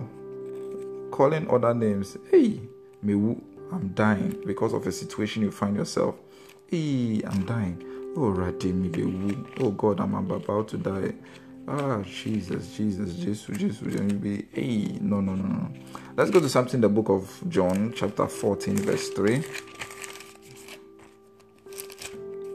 [1.16, 2.18] calling other names.
[2.30, 2.60] Hey,
[3.02, 3.42] Mewu,
[3.72, 6.16] I'm dying because of a situation you find yourself.
[6.68, 7.82] Hey, I'm dying.
[8.18, 9.62] Oh, Radimi Bewu.
[9.62, 11.14] Oh God, I'm about to die.
[11.70, 13.94] Ah, Jesus, Jesus, Jesus, Jesus.
[14.52, 15.70] Hey, no, no, no, no.
[16.18, 19.42] Let's go to something in the book of John, chapter 14, verse 3.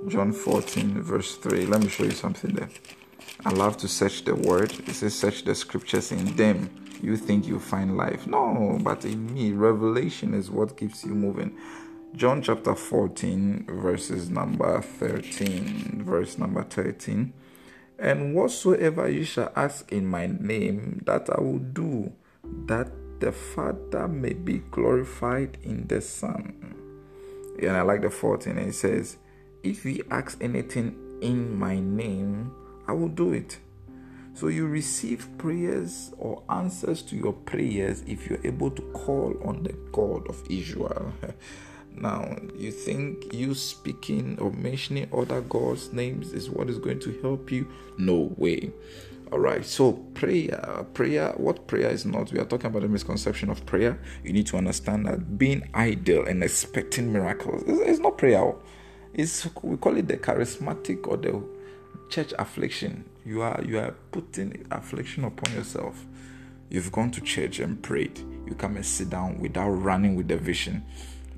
[0.09, 1.65] John 14, verse 3.
[1.65, 2.69] Let me show you something there.
[3.47, 4.71] I love to search the word.
[4.87, 6.69] It says, search the scriptures in them
[7.03, 8.27] you think you find life.
[8.27, 11.57] No, but in me, revelation is what keeps you moving.
[12.15, 17.33] John chapter 14, verses number 13, verse number 13.
[17.99, 22.13] And whatsoever you shall ask in my name, that I will do,
[22.67, 22.91] that
[23.21, 26.75] the Father may be glorified in the Son.
[27.63, 29.19] And I like the 14, it says,
[29.63, 32.53] If we ask anything in my name,
[32.89, 33.59] I will do it.
[34.41, 39.63] So you receive prayers or answers to your prayers if you're able to call on
[39.65, 41.13] the God of Israel.
[41.93, 47.21] Now, you think you speaking or mentioning other God's names is what is going to
[47.21, 47.71] help you?
[47.99, 48.73] No way.
[49.31, 52.33] All right, so prayer, prayer, what prayer is not?
[52.33, 54.01] We are talking about the misconception of prayer.
[54.25, 58.55] You need to understand that being idle and expecting miracles is not prayer.
[59.13, 61.43] It's we call it the charismatic or the
[62.09, 63.05] church affliction.
[63.25, 66.05] You are you are putting affliction upon yourself.
[66.69, 68.19] You've gone to church and prayed.
[68.47, 70.85] You come and sit down without running with the vision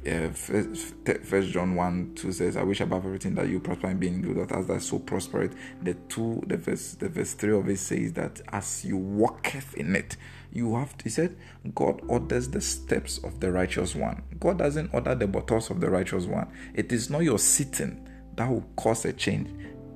[0.04, 4.00] uh, first, first John 1 2 says, I wish above everything that you prosper and
[4.00, 5.54] be in good health as thy soul prospered.
[5.80, 9.94] The two, the verse, the verse 3 of it says that as you walketh in
[9.94, 10.16] it,
[10.52, 11.36] you have to, he said,
[11.74, 14.22] God orders the steps of the righteous one.
[14.40, 16.48] God doesn't order the buttocks of the righteous one.
[16.74, 19.50] It is not your sitting that will cause a change.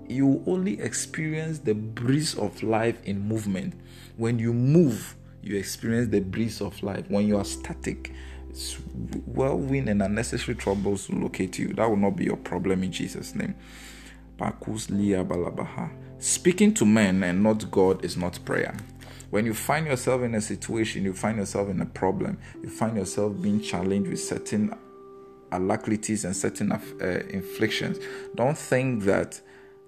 [0.09, 3.75] You only experience the breeze of life in movement.
[4.17, 7.05] When you move, you experience the breeze of life.
[7.09, 8.13] When you are static,
[9.27, 11.73] whirlwind and unnecessary troubles locate you.
[11.75, 13.55] That will not be your problem in Jesus' name.
[16.19, 18.77] Speaking to men and not God is not prayer.
[19.31, 22.97] When you find yourself in a situation, you find yourself in a problem, you find
[22.97, 24.73] yourself being challenged with certain
[25.53, 27.99] alacrities and certain uh, inflictions,
[28.35, 29.41] don't think that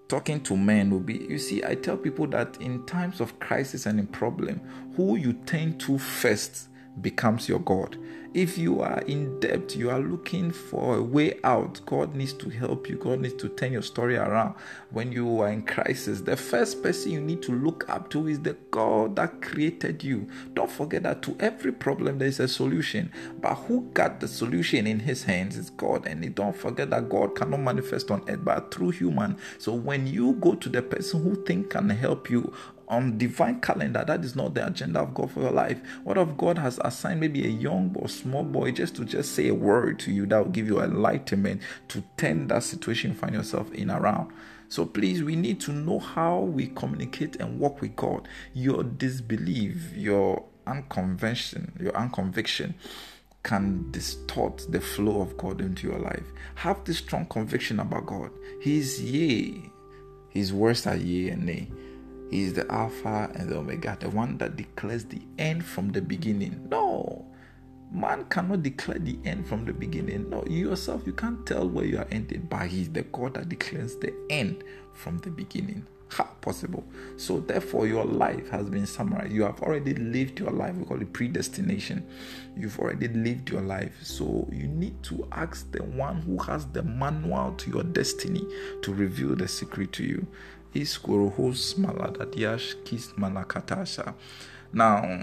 [0.08, 3.86] talking to men will be you see i tell people that in times of crisis
[3.86, 4.60] and in problem
[4.96, 6.67] who you turn to first
[7.00, 7.96] becomes your god
[8.34, 11.80] if you are in debt, you are looking for a way out.
[11.86, 12.96] God needs to help you.
[12.96, 14.54] God needs to turn your story around.
[14.90, 18.40] When you are in crisis, the first person you need to look up to is
[18.40, 20.28] the God that created you.
[20.52, 23.10] Don't forget that to every problem there is a solution.
[23.40, 26.06] But who got the solution in his hands is God.
[26.06, 29.38] And don't forget that God cannot manifest on earth but through human.
[29.56, 32.52] So when you go to the person who think can help you
[32.88, 36.36] on divine calendar that is not the agenda of god for your life what if
[36.36, 39.98] god has assigned maybe a young or small boy just to just say a word
[39.98, 43.90] to you that will give you enlightenment to turn that situation you find yourself in
[43.90, 44.30] around
[44.68, 49.92] so please we need to know how we communicate and work with god your disbelief
[49.94, 52.74] your unconvention your unconviction
[53.42, 56.26] can distort the flow of God into your life.
[56.56, 58.30] Have this strong conviction about God.
[58.60, 59.70] He is yea.
[60.28, 61.70] His words are yea and nay.
[62.30, 66.02] He is the Alpha and the Omega, the one that declares the end from the
[66.02, 66.68] beginning.
[66.70, 67.24] No,
[67.90, 70.28] man cannot declare the end from the beginning.
[70.28, 73.48] No, you yourself, you can't tell where you are ending, but He's the God that
[73.48, 74.62] declares the end
[74.92, 75.86] from the beginning.
[76.10, 76.84] How possible?
[77.18, 79.30] So, therefore, your life has been summarized.
[79.30, 80.74] You have already lived your life.
[80.74, 82.06] We call it predestination.
[82.56, 83.94] You've already lived your life.
[84.02, 88.46] So, you need to ask the one who has the manual to your destiny
[88.82, 90.26] to reveal the secret to you.
[94.72, 95.20] Now,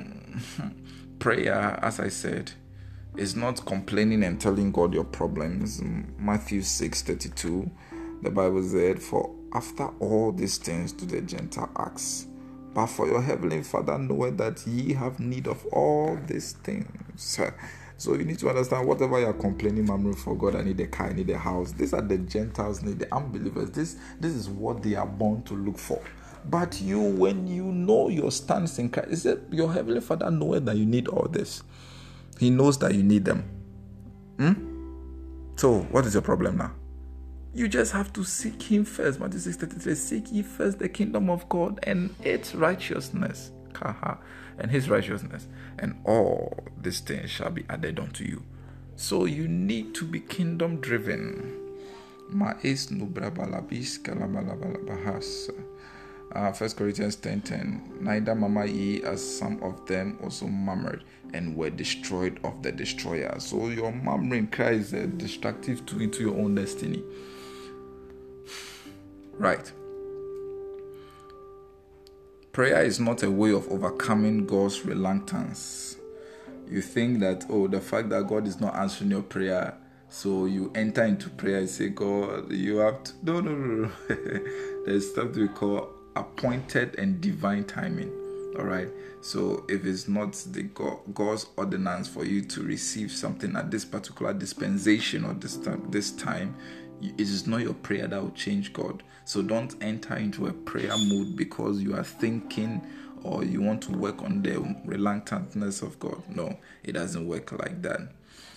[1.19, 2.51] prayer, as I said,
[3.17, 5.81] is not complaining and telling God your problems.
[6.17, 7.71] Matthew 6 32,
[8.21, 12.27] the Bible said, For after all these things do the Gentile ask.
[12.73, 17.39] But for your heavenly Father knoweth that ye have need of all these things.
[17.97, 21.07] So you need to understand whatever you're complaining, murmuring for God, I need a car,
[21.07, 21.71] I need a house.
[21.71, 23.71] These are the Gentiles need, the unbelievers.
[23.71, 26.01] This this is what they are born to look for.
[26.49, 30.61] But you, when you know your stance in Christ, is it your heavenly Father knows
[30.63, 31.63] that you need all this.
[32.39, 33.43] He knows that you need them.
[34.37, 34.75] Hmm?
[35.55, 36.73] So what is your problem now?
[37.53, 39.19] You just have to seek Him first.
[39.19, 43.51] Matthew 6 33 Seek ye first the kingdom of God and its righteousness
[44.57, 45.47] and his righteousness,
[45.79, 48.43] and all these things shall be added unto you.
[48.95, 51.61] So you need to be kingdom driven.
[56.35, 57.97] Uh, First Corinthians 10 10.
[58.01, 61.03] Neither mama ye as some of them also murmured
[61.33, 63.35] and were destroyed of the destroyer.
[63.39, 67.03] So your murmuring cries a destructive to into your own destiny.
[69.37, 69.71] Right.
[72.55, 75.97] Prayer is not a way of overcoming God's reluctance.
[76.69, 79.75] You think that, oh, the fact that God is not answering your prayer,
[80.07, 83.11] so you enter into prayer and say, God, you have to.
[83.23, 83.91] No, no, no.
[84.85, 88.13] There's something we call appointed and divine timing.
[88.57, 88.87] All right.
[89.19, 93.83] So if it's not the God, God's ordinance for you to receive something at this
[93.83, 96.55] particular dispensation or this time, this time,
[97.01, 99.03] it is not your prayer that will change God.
[99.25, 102.79] So don't enter into a prayer mood because you are thinking
[103.23, 104.51] or you want to work on the
[104.85, 106.21] reluctantness of God.
[106.29, 108.01] No, it doesn't work like that.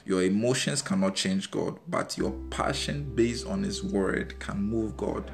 [0.05, 5.31] Your emotions cannot change God, but your passion based on His word can move God.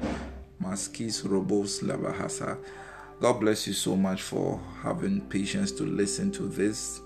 [0.61, 2.57] Maskis Robos Labahasa.
[3.19, 7.01] God bless you so much for having patience to listen to this.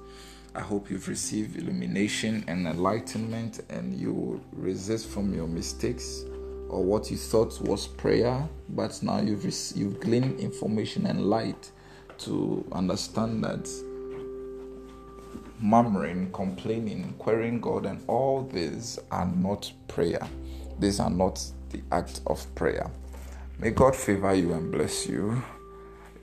[0.54, 6.26] I hope you've received illumination and enlightenment and you will resist from your mistakes
[6.70, 9.44] or what you thought was prayer, but now you've,
[9.76, 11.72] you've gleaned information and light
[12.20, 13.68] to understand that
[15.60, 20.26] murmuring, complaining, querying God, and all these are not prayer.
[20.80, 22.90] These are not the act of prayer.
[23.58, 25.44] May God favor you and bless you.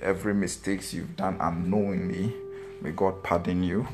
[0.01, 2.35] Every mistakes you've done unknowingly,
[2.81, 3.86] may God pardon you.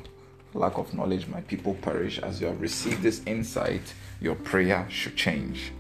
[0.55, 2.19] Lack of knowledge, my people perish.
[2.19, 5.73] As you have received this insight, your prayer should change.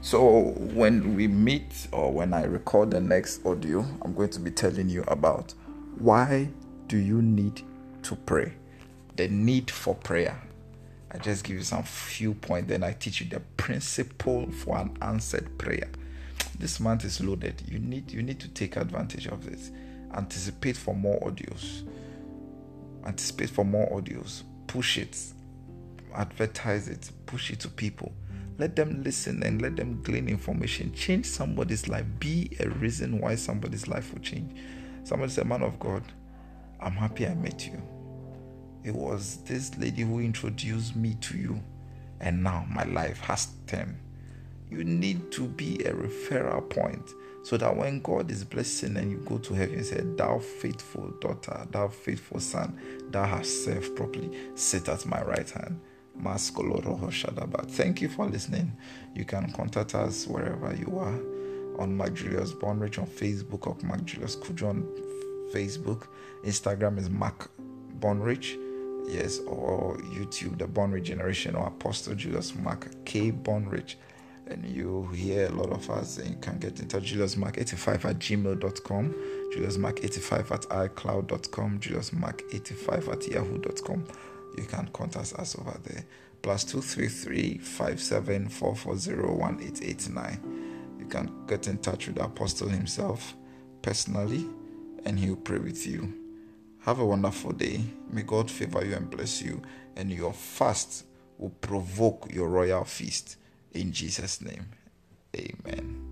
[0.00, 4.52] So, when we meet or when I record the next audio, I'm going to be
[4.52, 5.54] telling you about
[5.98, 6.50] why
[6.86, 7.62] do you need
[8.04, 8.54] to pray?
[9.16, 10.40] The need for prayer.
[11.10, 14.96] I just give you some few points, then I teach you the principle for an
[15.02, 15.90] answered prayer.
[16.60, 17.60] This month is loaded.
[17.66, 19.72] You need you need to take advantage of this.
[20.14, 21.88] Anticipate for more audios.
[23.04, 24.44] Anticipate for more audios.
[24.68, 25.18] Push it.
[26.14, 27.10] Advertise it.
[27.26, 28.12] Push it to people
[28.58, 30.92] let them listen and let them glean information.
[30.92, 32.04] Change somebody's life.
[32.18, 34.58] Be a reason why somebody's life will change.
[35.04, 36.02] Somebody said, Man of God,
[36.80, 37.80] I'm happy I met you.
[38.84, 41.62] It was this lady who introduced me to you,
[42.20, 43.96] and now my life has turned.
[44.70, 47.10] You need to be a referral point
[47.42, 51.66] so that when God is blessing and you go to heaven, say, Thou faithful daughter,
[51.70, 52.78] thou faithful son,
[53.10, 55.80] thou hast served properly, sit at my right hand.
[57.70, 58.72] Thank you for listening.
[59.14, 61.18] You can contact us wherever you are
[61.80, 64.82] on Mark Julius Bonrich on Facebook or Mark Julius Kujo on
[65.52, 66.08] Facebook.
[66.44, 67.50] Instagram is Mark
[68.00, 68.56] Bonrich,
[69.06, 73.94] yes, or YouTube, the Bonrich Generation or Apostle Julius Mark K Bonrich.
[74.48, 77.12] And you hear a lot of us, and you can get in touch.
[77.12, 79.14] JuliusMark85 at gmail.com,
[79.54, 84.04] JuliusMark85 at iCloud.com, JuliusMark85 at yahoo.com
[84.56, 86.04] you can contact us over there.
[86.42, 90.96] Plus two three three five seven four four zero one eight eight nine.
[90.98, 93.34] You can get in touch with the apostle himself
[93.82, 94.48] personally,
[95.04, 96.14] and he'll pray with you.
[96.82, 97.82] Have a wonderful day.
[98.10, 99.60] May God favor you and bless you,
[99.96, 101.04] and your fast
[101.38, 103.36] will provoke your royal feast.
[103.72, 104.66] In Jesus' name,
[105.36, 106.07] Amen.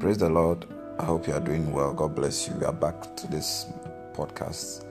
[0.00, 0.66] Praise the Lord.
[0.98, 1.94] I hope you are doing well.
[1.94, 2.54] God bless you.
[2.56, 3.66] We are back to this
[4.12, 4.84] podcast,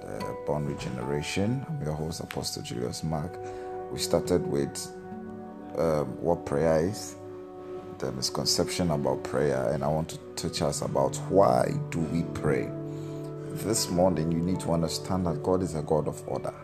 [0.00, 1.66] the Bonrich Generation.
[1.68, 3.36] I'm your host, Apostle Julius Mark.
[3.90, 4.86] We started with
[5.76, 7.16] um, what prayer is,
[7.98, 12.70] the misconception about prayer, and I want to teach us about why do we pray.
[13.64, 16.54] This morning, you need to understand that God is a God of order.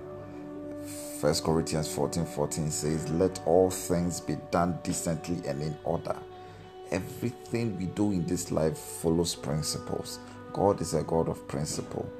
[1.20, 6.14] First Corinthians 14 14 says, Let all things be done decently and in order
[6.90, 10.18] everything we do in this life follows principles.
[10.52, 12.10] God is a God of principle.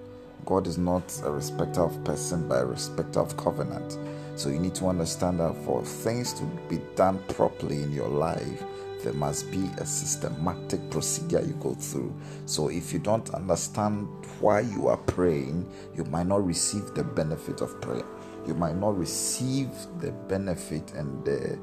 [0.45, 3.99] God is not a respecter of person, but a respecter of covenant.
[4.37, 8.63] So you need to understand that for things to be done properly in your life,
[9.03, 12.15] there must be a systematic procedure you go through.
[12.47, 14.09] So if you don't understand
[14.41, 18.07] why you are praying, you might not receive the benefit of prayer.
[18.47, 19.71] You might not receive
[20.01, 21.59] the benefit and the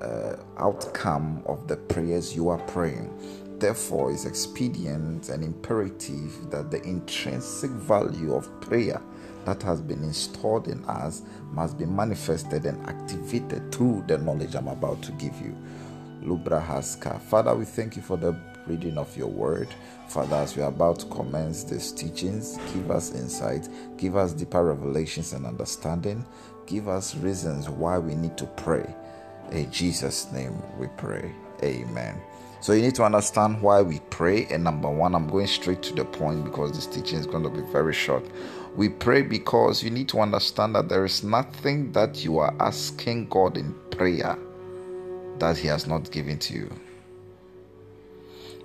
[0.00, 3.10] uh, outcome of the prayers you are praying.
[3.58, 9.00] Therefore, it's expedient and imperative that the intrinsic value of prayer
[9.44, 11.22] that has been installed in us
[11.52, 15.56] must be manifested and activated through the knowledge I'm about to give you.
[16.22, 17.20] Lubra Haska.
[17.20, 18.34] Father, we thank you for the
[18.66, 19.68] reading of your word.
[20.08, 24.64] Father, as we are about to commence these teachings, give us insight, give us deeper
[24.64, 26.24] revelations and understanding,
[26.66, 28.94] give us reasons why we need to pray
[29.52, 31.32] in Jesus' name we pray.
[31.62, 32.20] Amen.
[32.60, 34.46] So you need to understand why we pray.
[34.46, 37.50] And number one, I'm going straight to the point because this teaching is going to
[37.50, 38.24] be very short.
[38.76, 43.28] We pray because you need to understand that there is nothing that you are asking
[43.28, 44.38] God in prayer
[45.38, 46.70] that He has not given to you.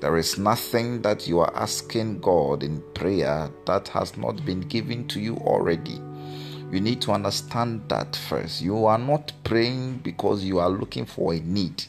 [0.02, 5.07] There is nothing that you are asking God in prayer that has not been given
[5.07, 5.99] to you already.
[6.72, 8.62] You need to understand that first.
[8.62, 11.84] You are not praying because you are looking for a need.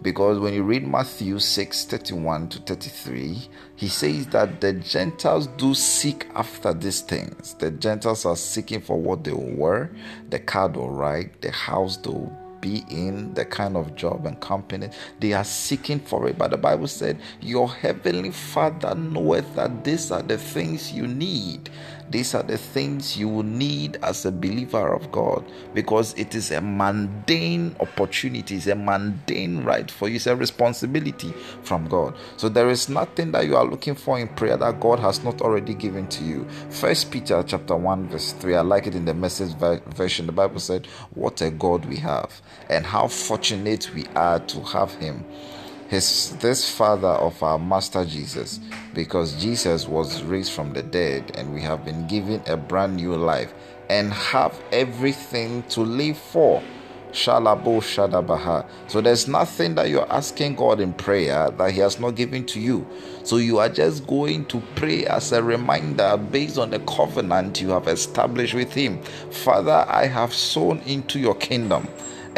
[0.00, 5.74] Because when you read Matthew 6 31 to 33, he says that the Gentiles do
[5.74, 7.54] seek after these things.
[7.54, 9.90] The Gentiles are seeking for what they wear,
[10.30, 14.88] the car they'll ride, the house they'll be in, the kind of job and company.
[15.20, 16.38] They are seeking for it.
[16.38, 21.70] But the Bible said, Your heavenly Father knoweth that these are the things you need.
[22.10, 25.44] These are the things you will need as a believer of God
[25.74, 31.32] because it is a mundane opportunity, it's a mundane right for you, it's a responsibility
[31.62, 32.16] from God.
[32.36, 35.42] So there is nothing that you are looking for in prayer that God has not
[35.42, 36.46] already given to you.
[36.70, 38.56] First Peter chapter 1, verse 3.
[38.56, 40.26] I like it in the message version.
[40.26, 42.40] The Bible said, What a God we have,
[42.70, 45.24] and how fortunate we are to have him
[45.88, 48.60] his this father of our master Jesus
[48.94, 53.14] because Jesus was raised from the dead and we have been given a brand new
[53.16, 53.54] life
[53.88, 56.62] and have everything to live for.
[57.12, 58.66] Shalabo Shadabaha.
[58.86, 62.60] So there's nothing that you're asking God in prayer that He has not given to
[62.60, 62.86] you.
[63.24, 67.70] So you are just going to pray as a reminder based on the covenant you
[67.70, 69.02] have established with Him.
[69.30, 71.88] Father, I have sown into your kingdom.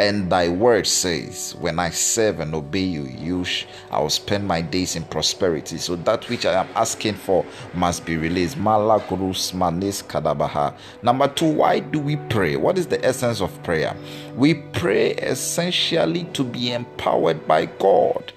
[0.01, 4.47] And thy word says, When I serve and obey you, you sh- I will spend
[4.47, 5.77] my days in prosperity.
[5.77, 7.45] So that which I am asking for
[7.75, 8.57] must be released.
[8.57, 10.73] Malakurus manis kadabaha.
[11.03, 12.55] Number two, why do we pray?
[12.55, 13.95] What is the essence of prayer?
[14.35, 18.33] We pray essentially to be empowered by God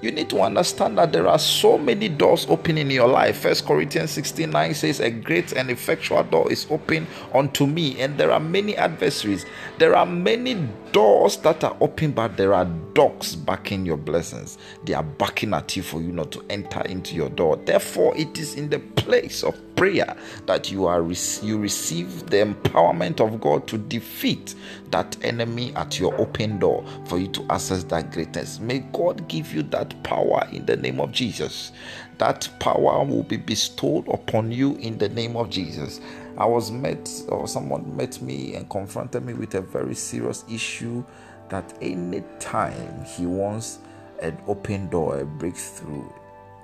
[0.00, 3.38] you need to understand that there are so many doors open in your life.
[3.38, 8.18] First Corinthians 16 9 says, A great and effectual door is open unto me, and
[8.18, 9.46] there are many adversaries.
[9.78, 14.58] There are many doors that are open, but there are dogs backing your blessings.
[14.84, 17.56] They are backing at you for you not to enter into your door.
[17.56, 20.16] Therefore, it is in the place of prayer
[20.46, 21.02] that you are
[21.42, 24.54] you receive the empowerment of God to defeat
[24.90, 28.58] that enemy at your open door for you to access that greatness.
[28.58, 31.72] May God give you that power in the name of Jesus.
[32.18, 36.00] That power will be bestowed upon you in the name of Jesus.
[36.38, 41.04] I was met, or someone met me and confronted me with a very serious issue
[41.48, 43.78] that any time he wants
[44.20, 46.08] an open door, a breakthrough,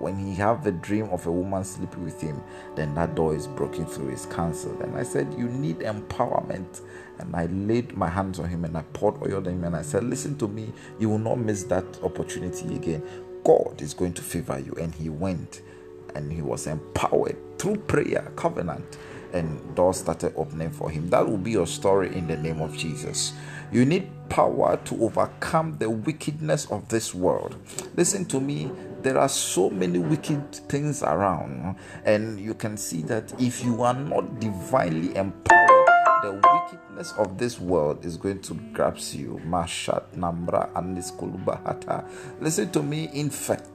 [0.03, 2.43] when he have the dream of a woman sleeping with him,
[2.75, 4.81] then that door is broken through, is cancelled.
[4.81, 6.81] And I said, You need empowerment.
[7.19, 9.83] And I laid my hands on him and I poured oil on him and I
[9.83, 13.03] said, Listen to me, you will not miss that opportunity again.
[13.45, 14.75] God is going to favor you.
[14.75, 15.63] And he went
[16.15, 18.99] and he was empowered through prayer, covenant,
[19.33, 21.09] and doors started opening for him.
[21.11, 23.33] That will be your story in the name of Jesus.
[23.71, 27.57] You need power to overcome the wickedness of this world.
[27.97, 28.71] Listen to me,
[29.03, 33.95] there are so many wicked things around, and you can see that if you are
[33.95, 35.89] not divinely empowered,
[36.23, 39.41] the wickedness of this world is going to grasp you.
[39.45, 40.97] Mashat Nambra and
[42.41, 43.69] Listen to me, in fact.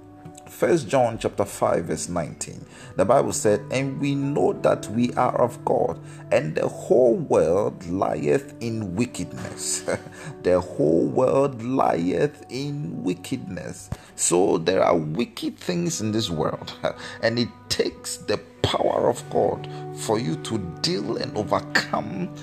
[0.49, 2.65] First John chapter 5 verse 19.
[2.95, 5.99] The Bible said, "And we know that we are of God,
[6.31, 9.83] and the whole world lieth in wickedness."
[10.43, 13.89] the whole world lieth in wickedness.
[14.15, 16.73] So there are wicked things in this world,
[17.21, 22.33] and it takes the power of God for you to deal and overcome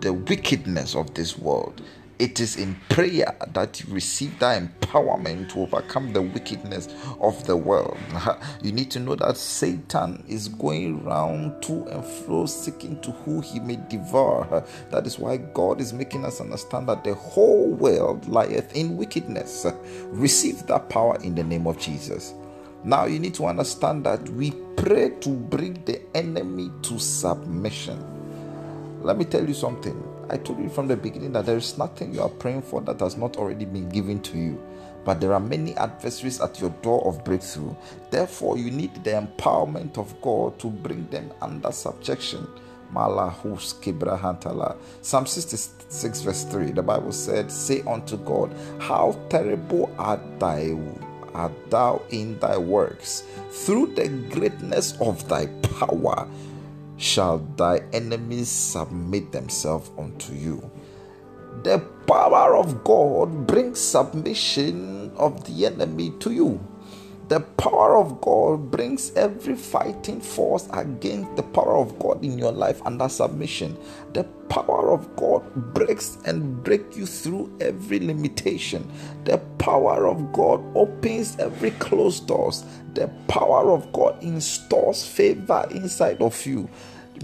[0.00, 1.82] the wickedness of this world.
[2.18, 6.88] It is in prayer that you receive that empowerment to overcome the wickedness
[7.20, 7.98] of the world.
[8.62, 13.40] You need to know that Satan is going round to and fro seeking to who
[13.40, 14.64] he may devour.
[14.90, 19.66] That is why God is making us understand that the whole world lieth in wickedness.
[20.04, 22.34] Receive that power in the name of Jesus.
[22.84, 28.04] Now you need to understand that we pray to bring the enemy to submission.
[29.02, 32.14] Let me tell you something I told you from the beginning that there is nothing
[32.14, 34.62] you are praying for that has not already been given to you.
[35.04, 37.74] But there are many adversaries at your door of breakthrough.
[38.10, 42.46] Therefore, you need the empowerment of God to bring them under subjection.
[45.02, 50.76] Psalm 66, verse 3, the Bible said, Say unto God, How terrible art thy
[51.34, 55.46] art thou in thy works, through the greatness of thy
[55.78, 56.28] power
[56.96, 60.70] shall thy enemies submit themselves unto you.
[61.62, 66.60] The power of God brings submission of the enemy to you.
[67.28, 72.52] The power of God brings every fighting force against the power of God in your
[72.52, 73.78] life under submission.
[74.12, 75.42] The power of God
[75.72, 78.90] breaks and breaks you through every limitation.
[79.24, 82.64] The power of God opens every closed doors.
[82.94, 86.68] The power of God installs favor inside of you.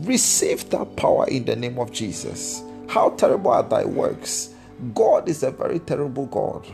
[0.02, 2.62] Receive that power in the name of Jesus.
[2.88, 4.54] How terrible are thy works!
[4.94, 6.66] God is a very terrible God.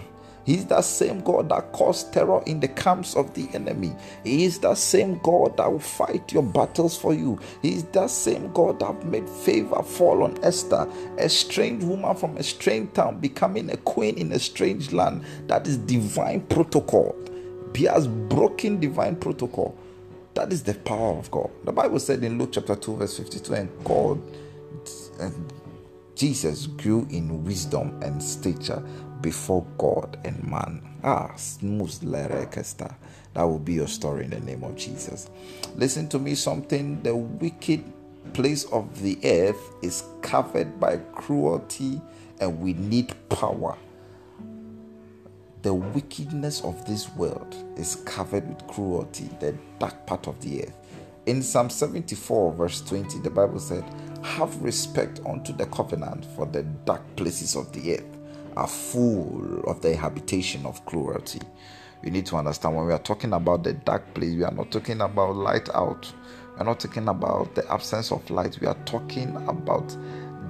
[0.47, 3.93] He is that same God that caused terror in the camps of the enemy.
[4.23, 7.39] He is that same God that will fight your battles for you.
[7.63, 12.37] He is that same God that made favor fall on Esther, a strange woman from
[12.37, 15.25] a strange town, becoming a queen in a strange land.
[15.49, 17.17] That is divine protocol.
[17.77, 19.77] He has broken divine protocol.
[20.35, 21.51] That is the power of God.
[21.65, 24.21] The Bible said in Luke chapter 2, verse 52, and God
[25.21, 25.53] and
[26.15, 28.83] Jesus grew in wisdom and stature
[29.21, 30.83] before God and man.
[31.05, 32.95] Ah, smooth lerekesta.
[33.35, 35.29] That will be your story in the name of Jesus.
[35.75, 37.03] Listen to me something.
[37.03, 37.85] The wicked
[38.33, 42.01] place of the earth is covered by cruelty,
[42.41, 43.77] and we need power.
[45.67, 50.79] The wickedness of this world is covered with cruelty, the dark part of the earth.
[51.27, 53.83] In Psalm 74, verse 20, the Bible said,
[54.23, 58.07] Have respect unto the covenant, for the dark places of the earth
[58.57, 61.41] are full of the habitation of cruelty.
[62.05, 64.71] You need to understand when we are talking about the dark place, we are not
[64.71, 66.07] talking about light out.
[66.55, 68.61] We are not talking about the absence of light.
[68.61, 69.89] We are talking about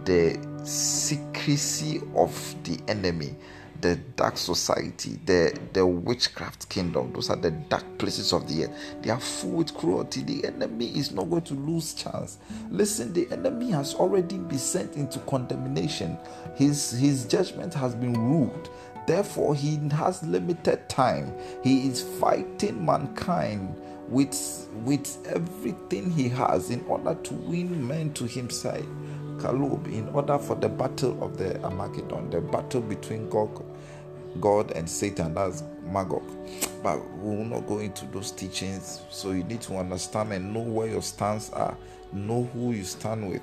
[0.05, 3.35] the secrecy of the enemy
[3.81, 7.13] the dark society, the, the witchcraft kingdom.
[7.13, 8.95] Those are the dark places of the earth.
[9.03, 10.23] They are full with cruelty.
[10.23, 12.39] The enemy is not going to lose chance.
[12.71, 16.19] Listen, the enemy has already been sent into condemnation.
[16.55, 18.71] His his judgment has been ruled.
[19.07, 21.33] Therefore, he has limited time.
[21.63, 23.77] He is fighting mankind
[24.09, 28.85] with with everything he has in order to win men to himself.
[29.39, 33.49] Kalub in order for the battle of the Armageddon, the battle between God,
[34.41, 36.25] God and Satan, that's Magog.
[36.83, 39.03] But we will not go into those teachings.
[39.11, 41.77] So you need to understand and know where your stands are,
[42.13, 43.43] know who you stand with,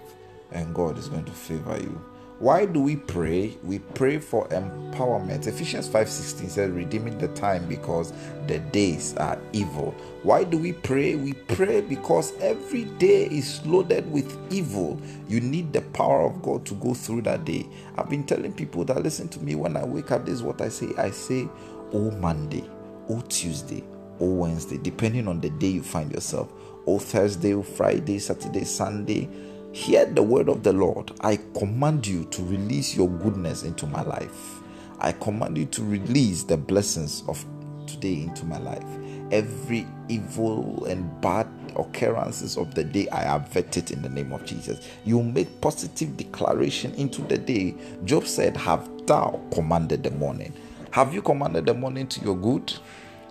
[0.52, 2.13] and God is going to favor you.
[2.40, 3.58] Why do we pray?
[3.64, 5.48] We pray for empowerment.
[5.48, 8.14] Ephesians 5:16 says redeeming the time because
[8.48, 9.96] the days are evil.
[10.24, 11.16] Why do we pray?
[11.16, 15.00] We pray because every day is loaded with evil.
[15.30, 17.68] You need the power of God to go through that day.
[17.98, 20.62] I've been telling people that listen to me when I wake up this is what
[20.62, 20.90] I say.
[20.98, 21.50] I say,
[21.94, 22.66] "Oh Monday,
[23.10, 23.84] oh Tuesday,
[24.20, 26.52] oh Wednesday, depending on the day you find yourself.
[26.88, 29.30] Oh Thursday, oh Friday, Saturday, Sunday,
[29.74, 31.14] Hear the word of the Lord.
[31.22, 34.60] I command you to release your goodness into my life.
[35.00, 37.44] I command you to release the blessings of
[37.88, 38.86] today into my life.
[39.32, 44.46] Every evil and bad occurrences of the day I avert it in the name of
[44.46, 44.88] Jesus.
[45.06, 47.74] You make positive declaration into the day.
[48.06, 50.54] Job said, Have thou commanded the morning?
[50.92, 52.72] Have you commanded the morning to your good?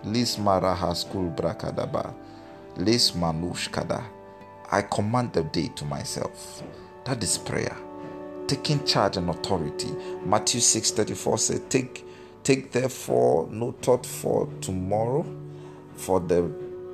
[0.03, 2.13] Lis maraha skul brakadaba.
[2.75, 4.03] Lis manushkada.
[4.73, 6.63] I command the day to myself.
[7.05, 7.77] That is prayer.
[8.47, 9.91] Taking charge and authority.
[10.25, 12.03] Matthew 6 34 says, Take
[12.43, 15.27] take therefore no thought for tomorrow,
[15.95, 16.51] for the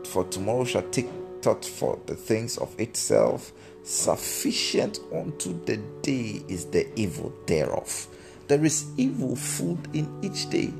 [0.10, 1.08] for tomorrow shall take
[1.42, 3.54] thought for the things of itself.
[3.84, 8.08] Sufficient unto the day is the evil thereof.
[8.50, 10.74] There is evil food in each day.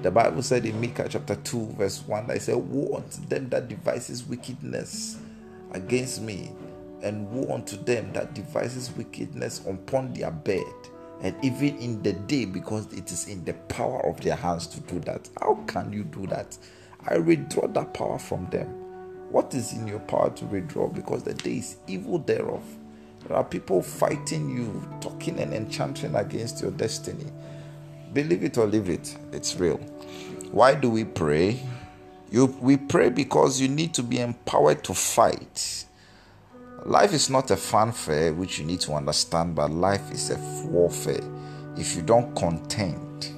[0.00, 3.68] The Bible said in Micah chapter 2, verse 1, I said, Woe unto them that
[3.68, 5.18] devises wickedness
[5.72, 6.52] against me,
[7.02, 10.64] and woe unto them that devises wickedness upon their bed,
[11.22, 14.80] and even in the day, because it is in the power of their hands to
[14.80, 15.28] do that.
[15.40, 16.56] How can you do that?
[17.08, 18.66] I withdraw that power from them.
[19.30, 20.88] What is in your power to withdraw?
[20.88, 22.62] Because the day is evil thereof.
[23.26, 27.26] There are people fighting you, talking and enchanting against your destiny.
[28.12, 29.78] Believe it or leave it, it's real.
[30.52, 31.60] Why do we pray?
[32.30, 35.84] You, we pray because you need to be empowered to fight.
[36.84, 41.22] Life is not a fanfare which you need to understand, but life is a warfare.
[41.76, 43.32] If you don't contend,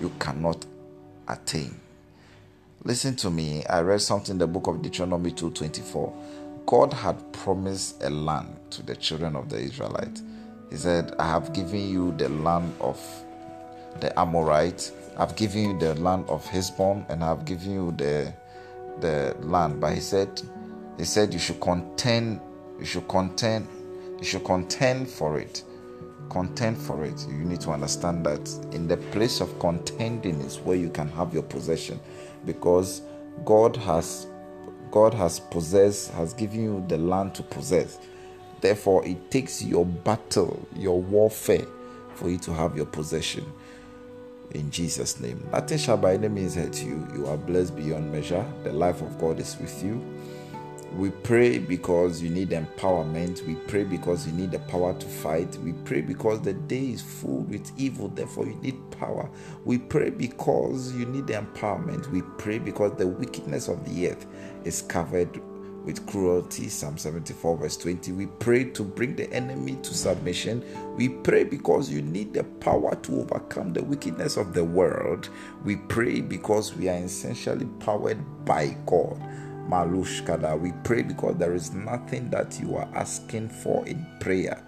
[0.00, 0.64] you cannot
[1.28, 1.80] attain.
[2.84, 3.64] Listen to me.
[3.66, 6.12] I read something in the book of Deuteronomy 2:24.
[6.66, 10.22] God had promised a land to the children of the Israelites.
[10.70, 13.00] He said, I have given you the land of
[14.00, 18.32] the Amorites, I've given you the land of Heshbon, and I've given you the
[19.00, 19.80] the land.
[19.80, 20.40] But he said,
[20.98, 22.40] he said you should contend,
[22.78, 23.66] you should contend,
[24.18, 25.62] you should contend for it.
[26.28, 27.26] Contend for it.
[27.28, 31.32] You need to understand that in the place of contending is where you can have
[31.32, 31.98] your possession,
[32.44, 33.00] because
[33.44, 34.26] God has
[34.90, 37.98] God has possessed, has given you the land to possess.
[38.60, 41.66] Therefore, it takes your battle, your warfare,
[42.14, 43.44] for you to have your possession
[44.56, 45.46] in Jesus' name.
[45.52, 47.06] Nothing shall by any means hurt you.
[47.14, 48.44] You are blessed beyond measure.
[48.64, 50.04] The life of God is with you.
[50.94, 53.46] We pray because you need empowerment.
[53.46, 55.54] We pray because you need the power to fight.
[55.58, 59.28] We pray because the day is full with evil, therefore, you need power.
[59.66, 62.10] We pray because you need the empowerment.
[62.10, 64.26] We pray because the wickedness of the earth
[64.64, 65.38] is covered
[65.86, 66.68] with cruelty.
[66.68, 68.12] Psalm 74, verse 20.
[68.12, 70.62] We pray to bring the enemy to submission.
[70.96, 75.30] We pray because you need the power to overcome the wickedness of the world.
[75.64, 79.18] We pray because we are essentially powered by God.
[79.68, 80.60] Malushkada.
[80.60, 84.62] We pray because there is nothing that you are asking for in prayer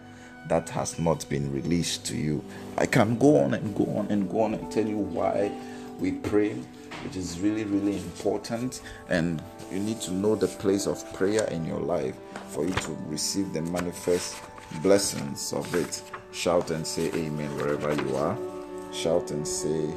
[0.48, 2.44] that has not been released to you.
[2.76, 5.52] I can go on and go on and go on and tell you why
[5.98, 6.54] we pray,
[7.04, 8.82] which is really, really important.
[9.08, 12.16] And you need to know the place of prayer in your life
[12.48, 14.36] for you to receive the manifest
[14.82, 16.02] blessings of it.
[16.32, 18.36] Shout and say amen wherever you are.
[18.92, 19.92] Shout and say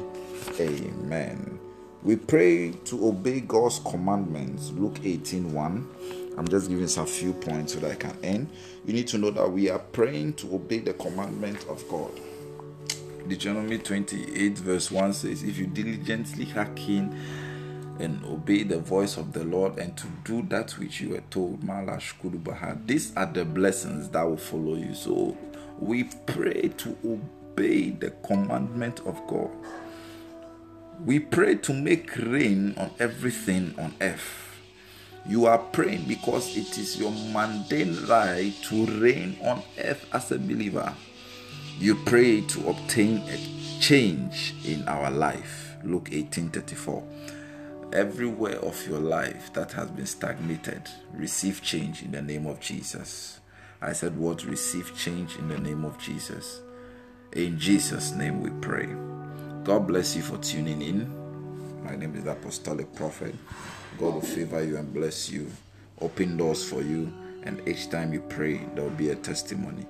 [0.60, 1.58] amen.
[2.02, 4.70] We pray to obey God's commandments.
[4.72, 5.88] Luke 18 1.
[6.36, 8.48] I'm just giving some few points so that I can end.
[8.84, 12.10] You need to know that we are praying to obey the commandment of God.
[13.28, 17.16] Deuteronomy 28, verse 1 says, If you diligently hearken
[17.98, 21.60] and obey the voice of the Lord and to do that which you were told,
[22.86, 24.94] these are the blessings that will follow you.
[24.94, 25.36] So
[25.78, 29.50] we pray to obey the commandment of God.
[31.04, 34.60] We pray to make rain on everything on earth.
[35.26, 40.38] You are praying because it is your mundane right to reign on earth as a
[40.38, 40.92] believer.
[41.78, 43.38] You pray to obtain a
[43.80, 45.76] change in our life.
[45.84, 47.02] Luke 18:34.
[47.92, 53.40] Everywhere of your life that has been stagnated, receive change in the name of Jesus.
[53.82, 54.46] I said, What?
[54.46, 56.62] Receive change in the name of Jesus.
[57.32, 58.86] In Jesus' name we pray.
[59.64, 61.84] God bless you for tuning in.
[61.84, 63.34] My name is Apostolic Prophet.
[63.98, 65.50] God will favor you and bless you,
[66.00, 67.12] open doors for you,
[67.42, 69.86] and each time you pray, there will be a testimony.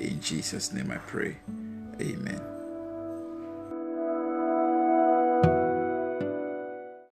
[0.00, 1.36] In Jesus' name I pray.
[2.00, 2.53] Amen.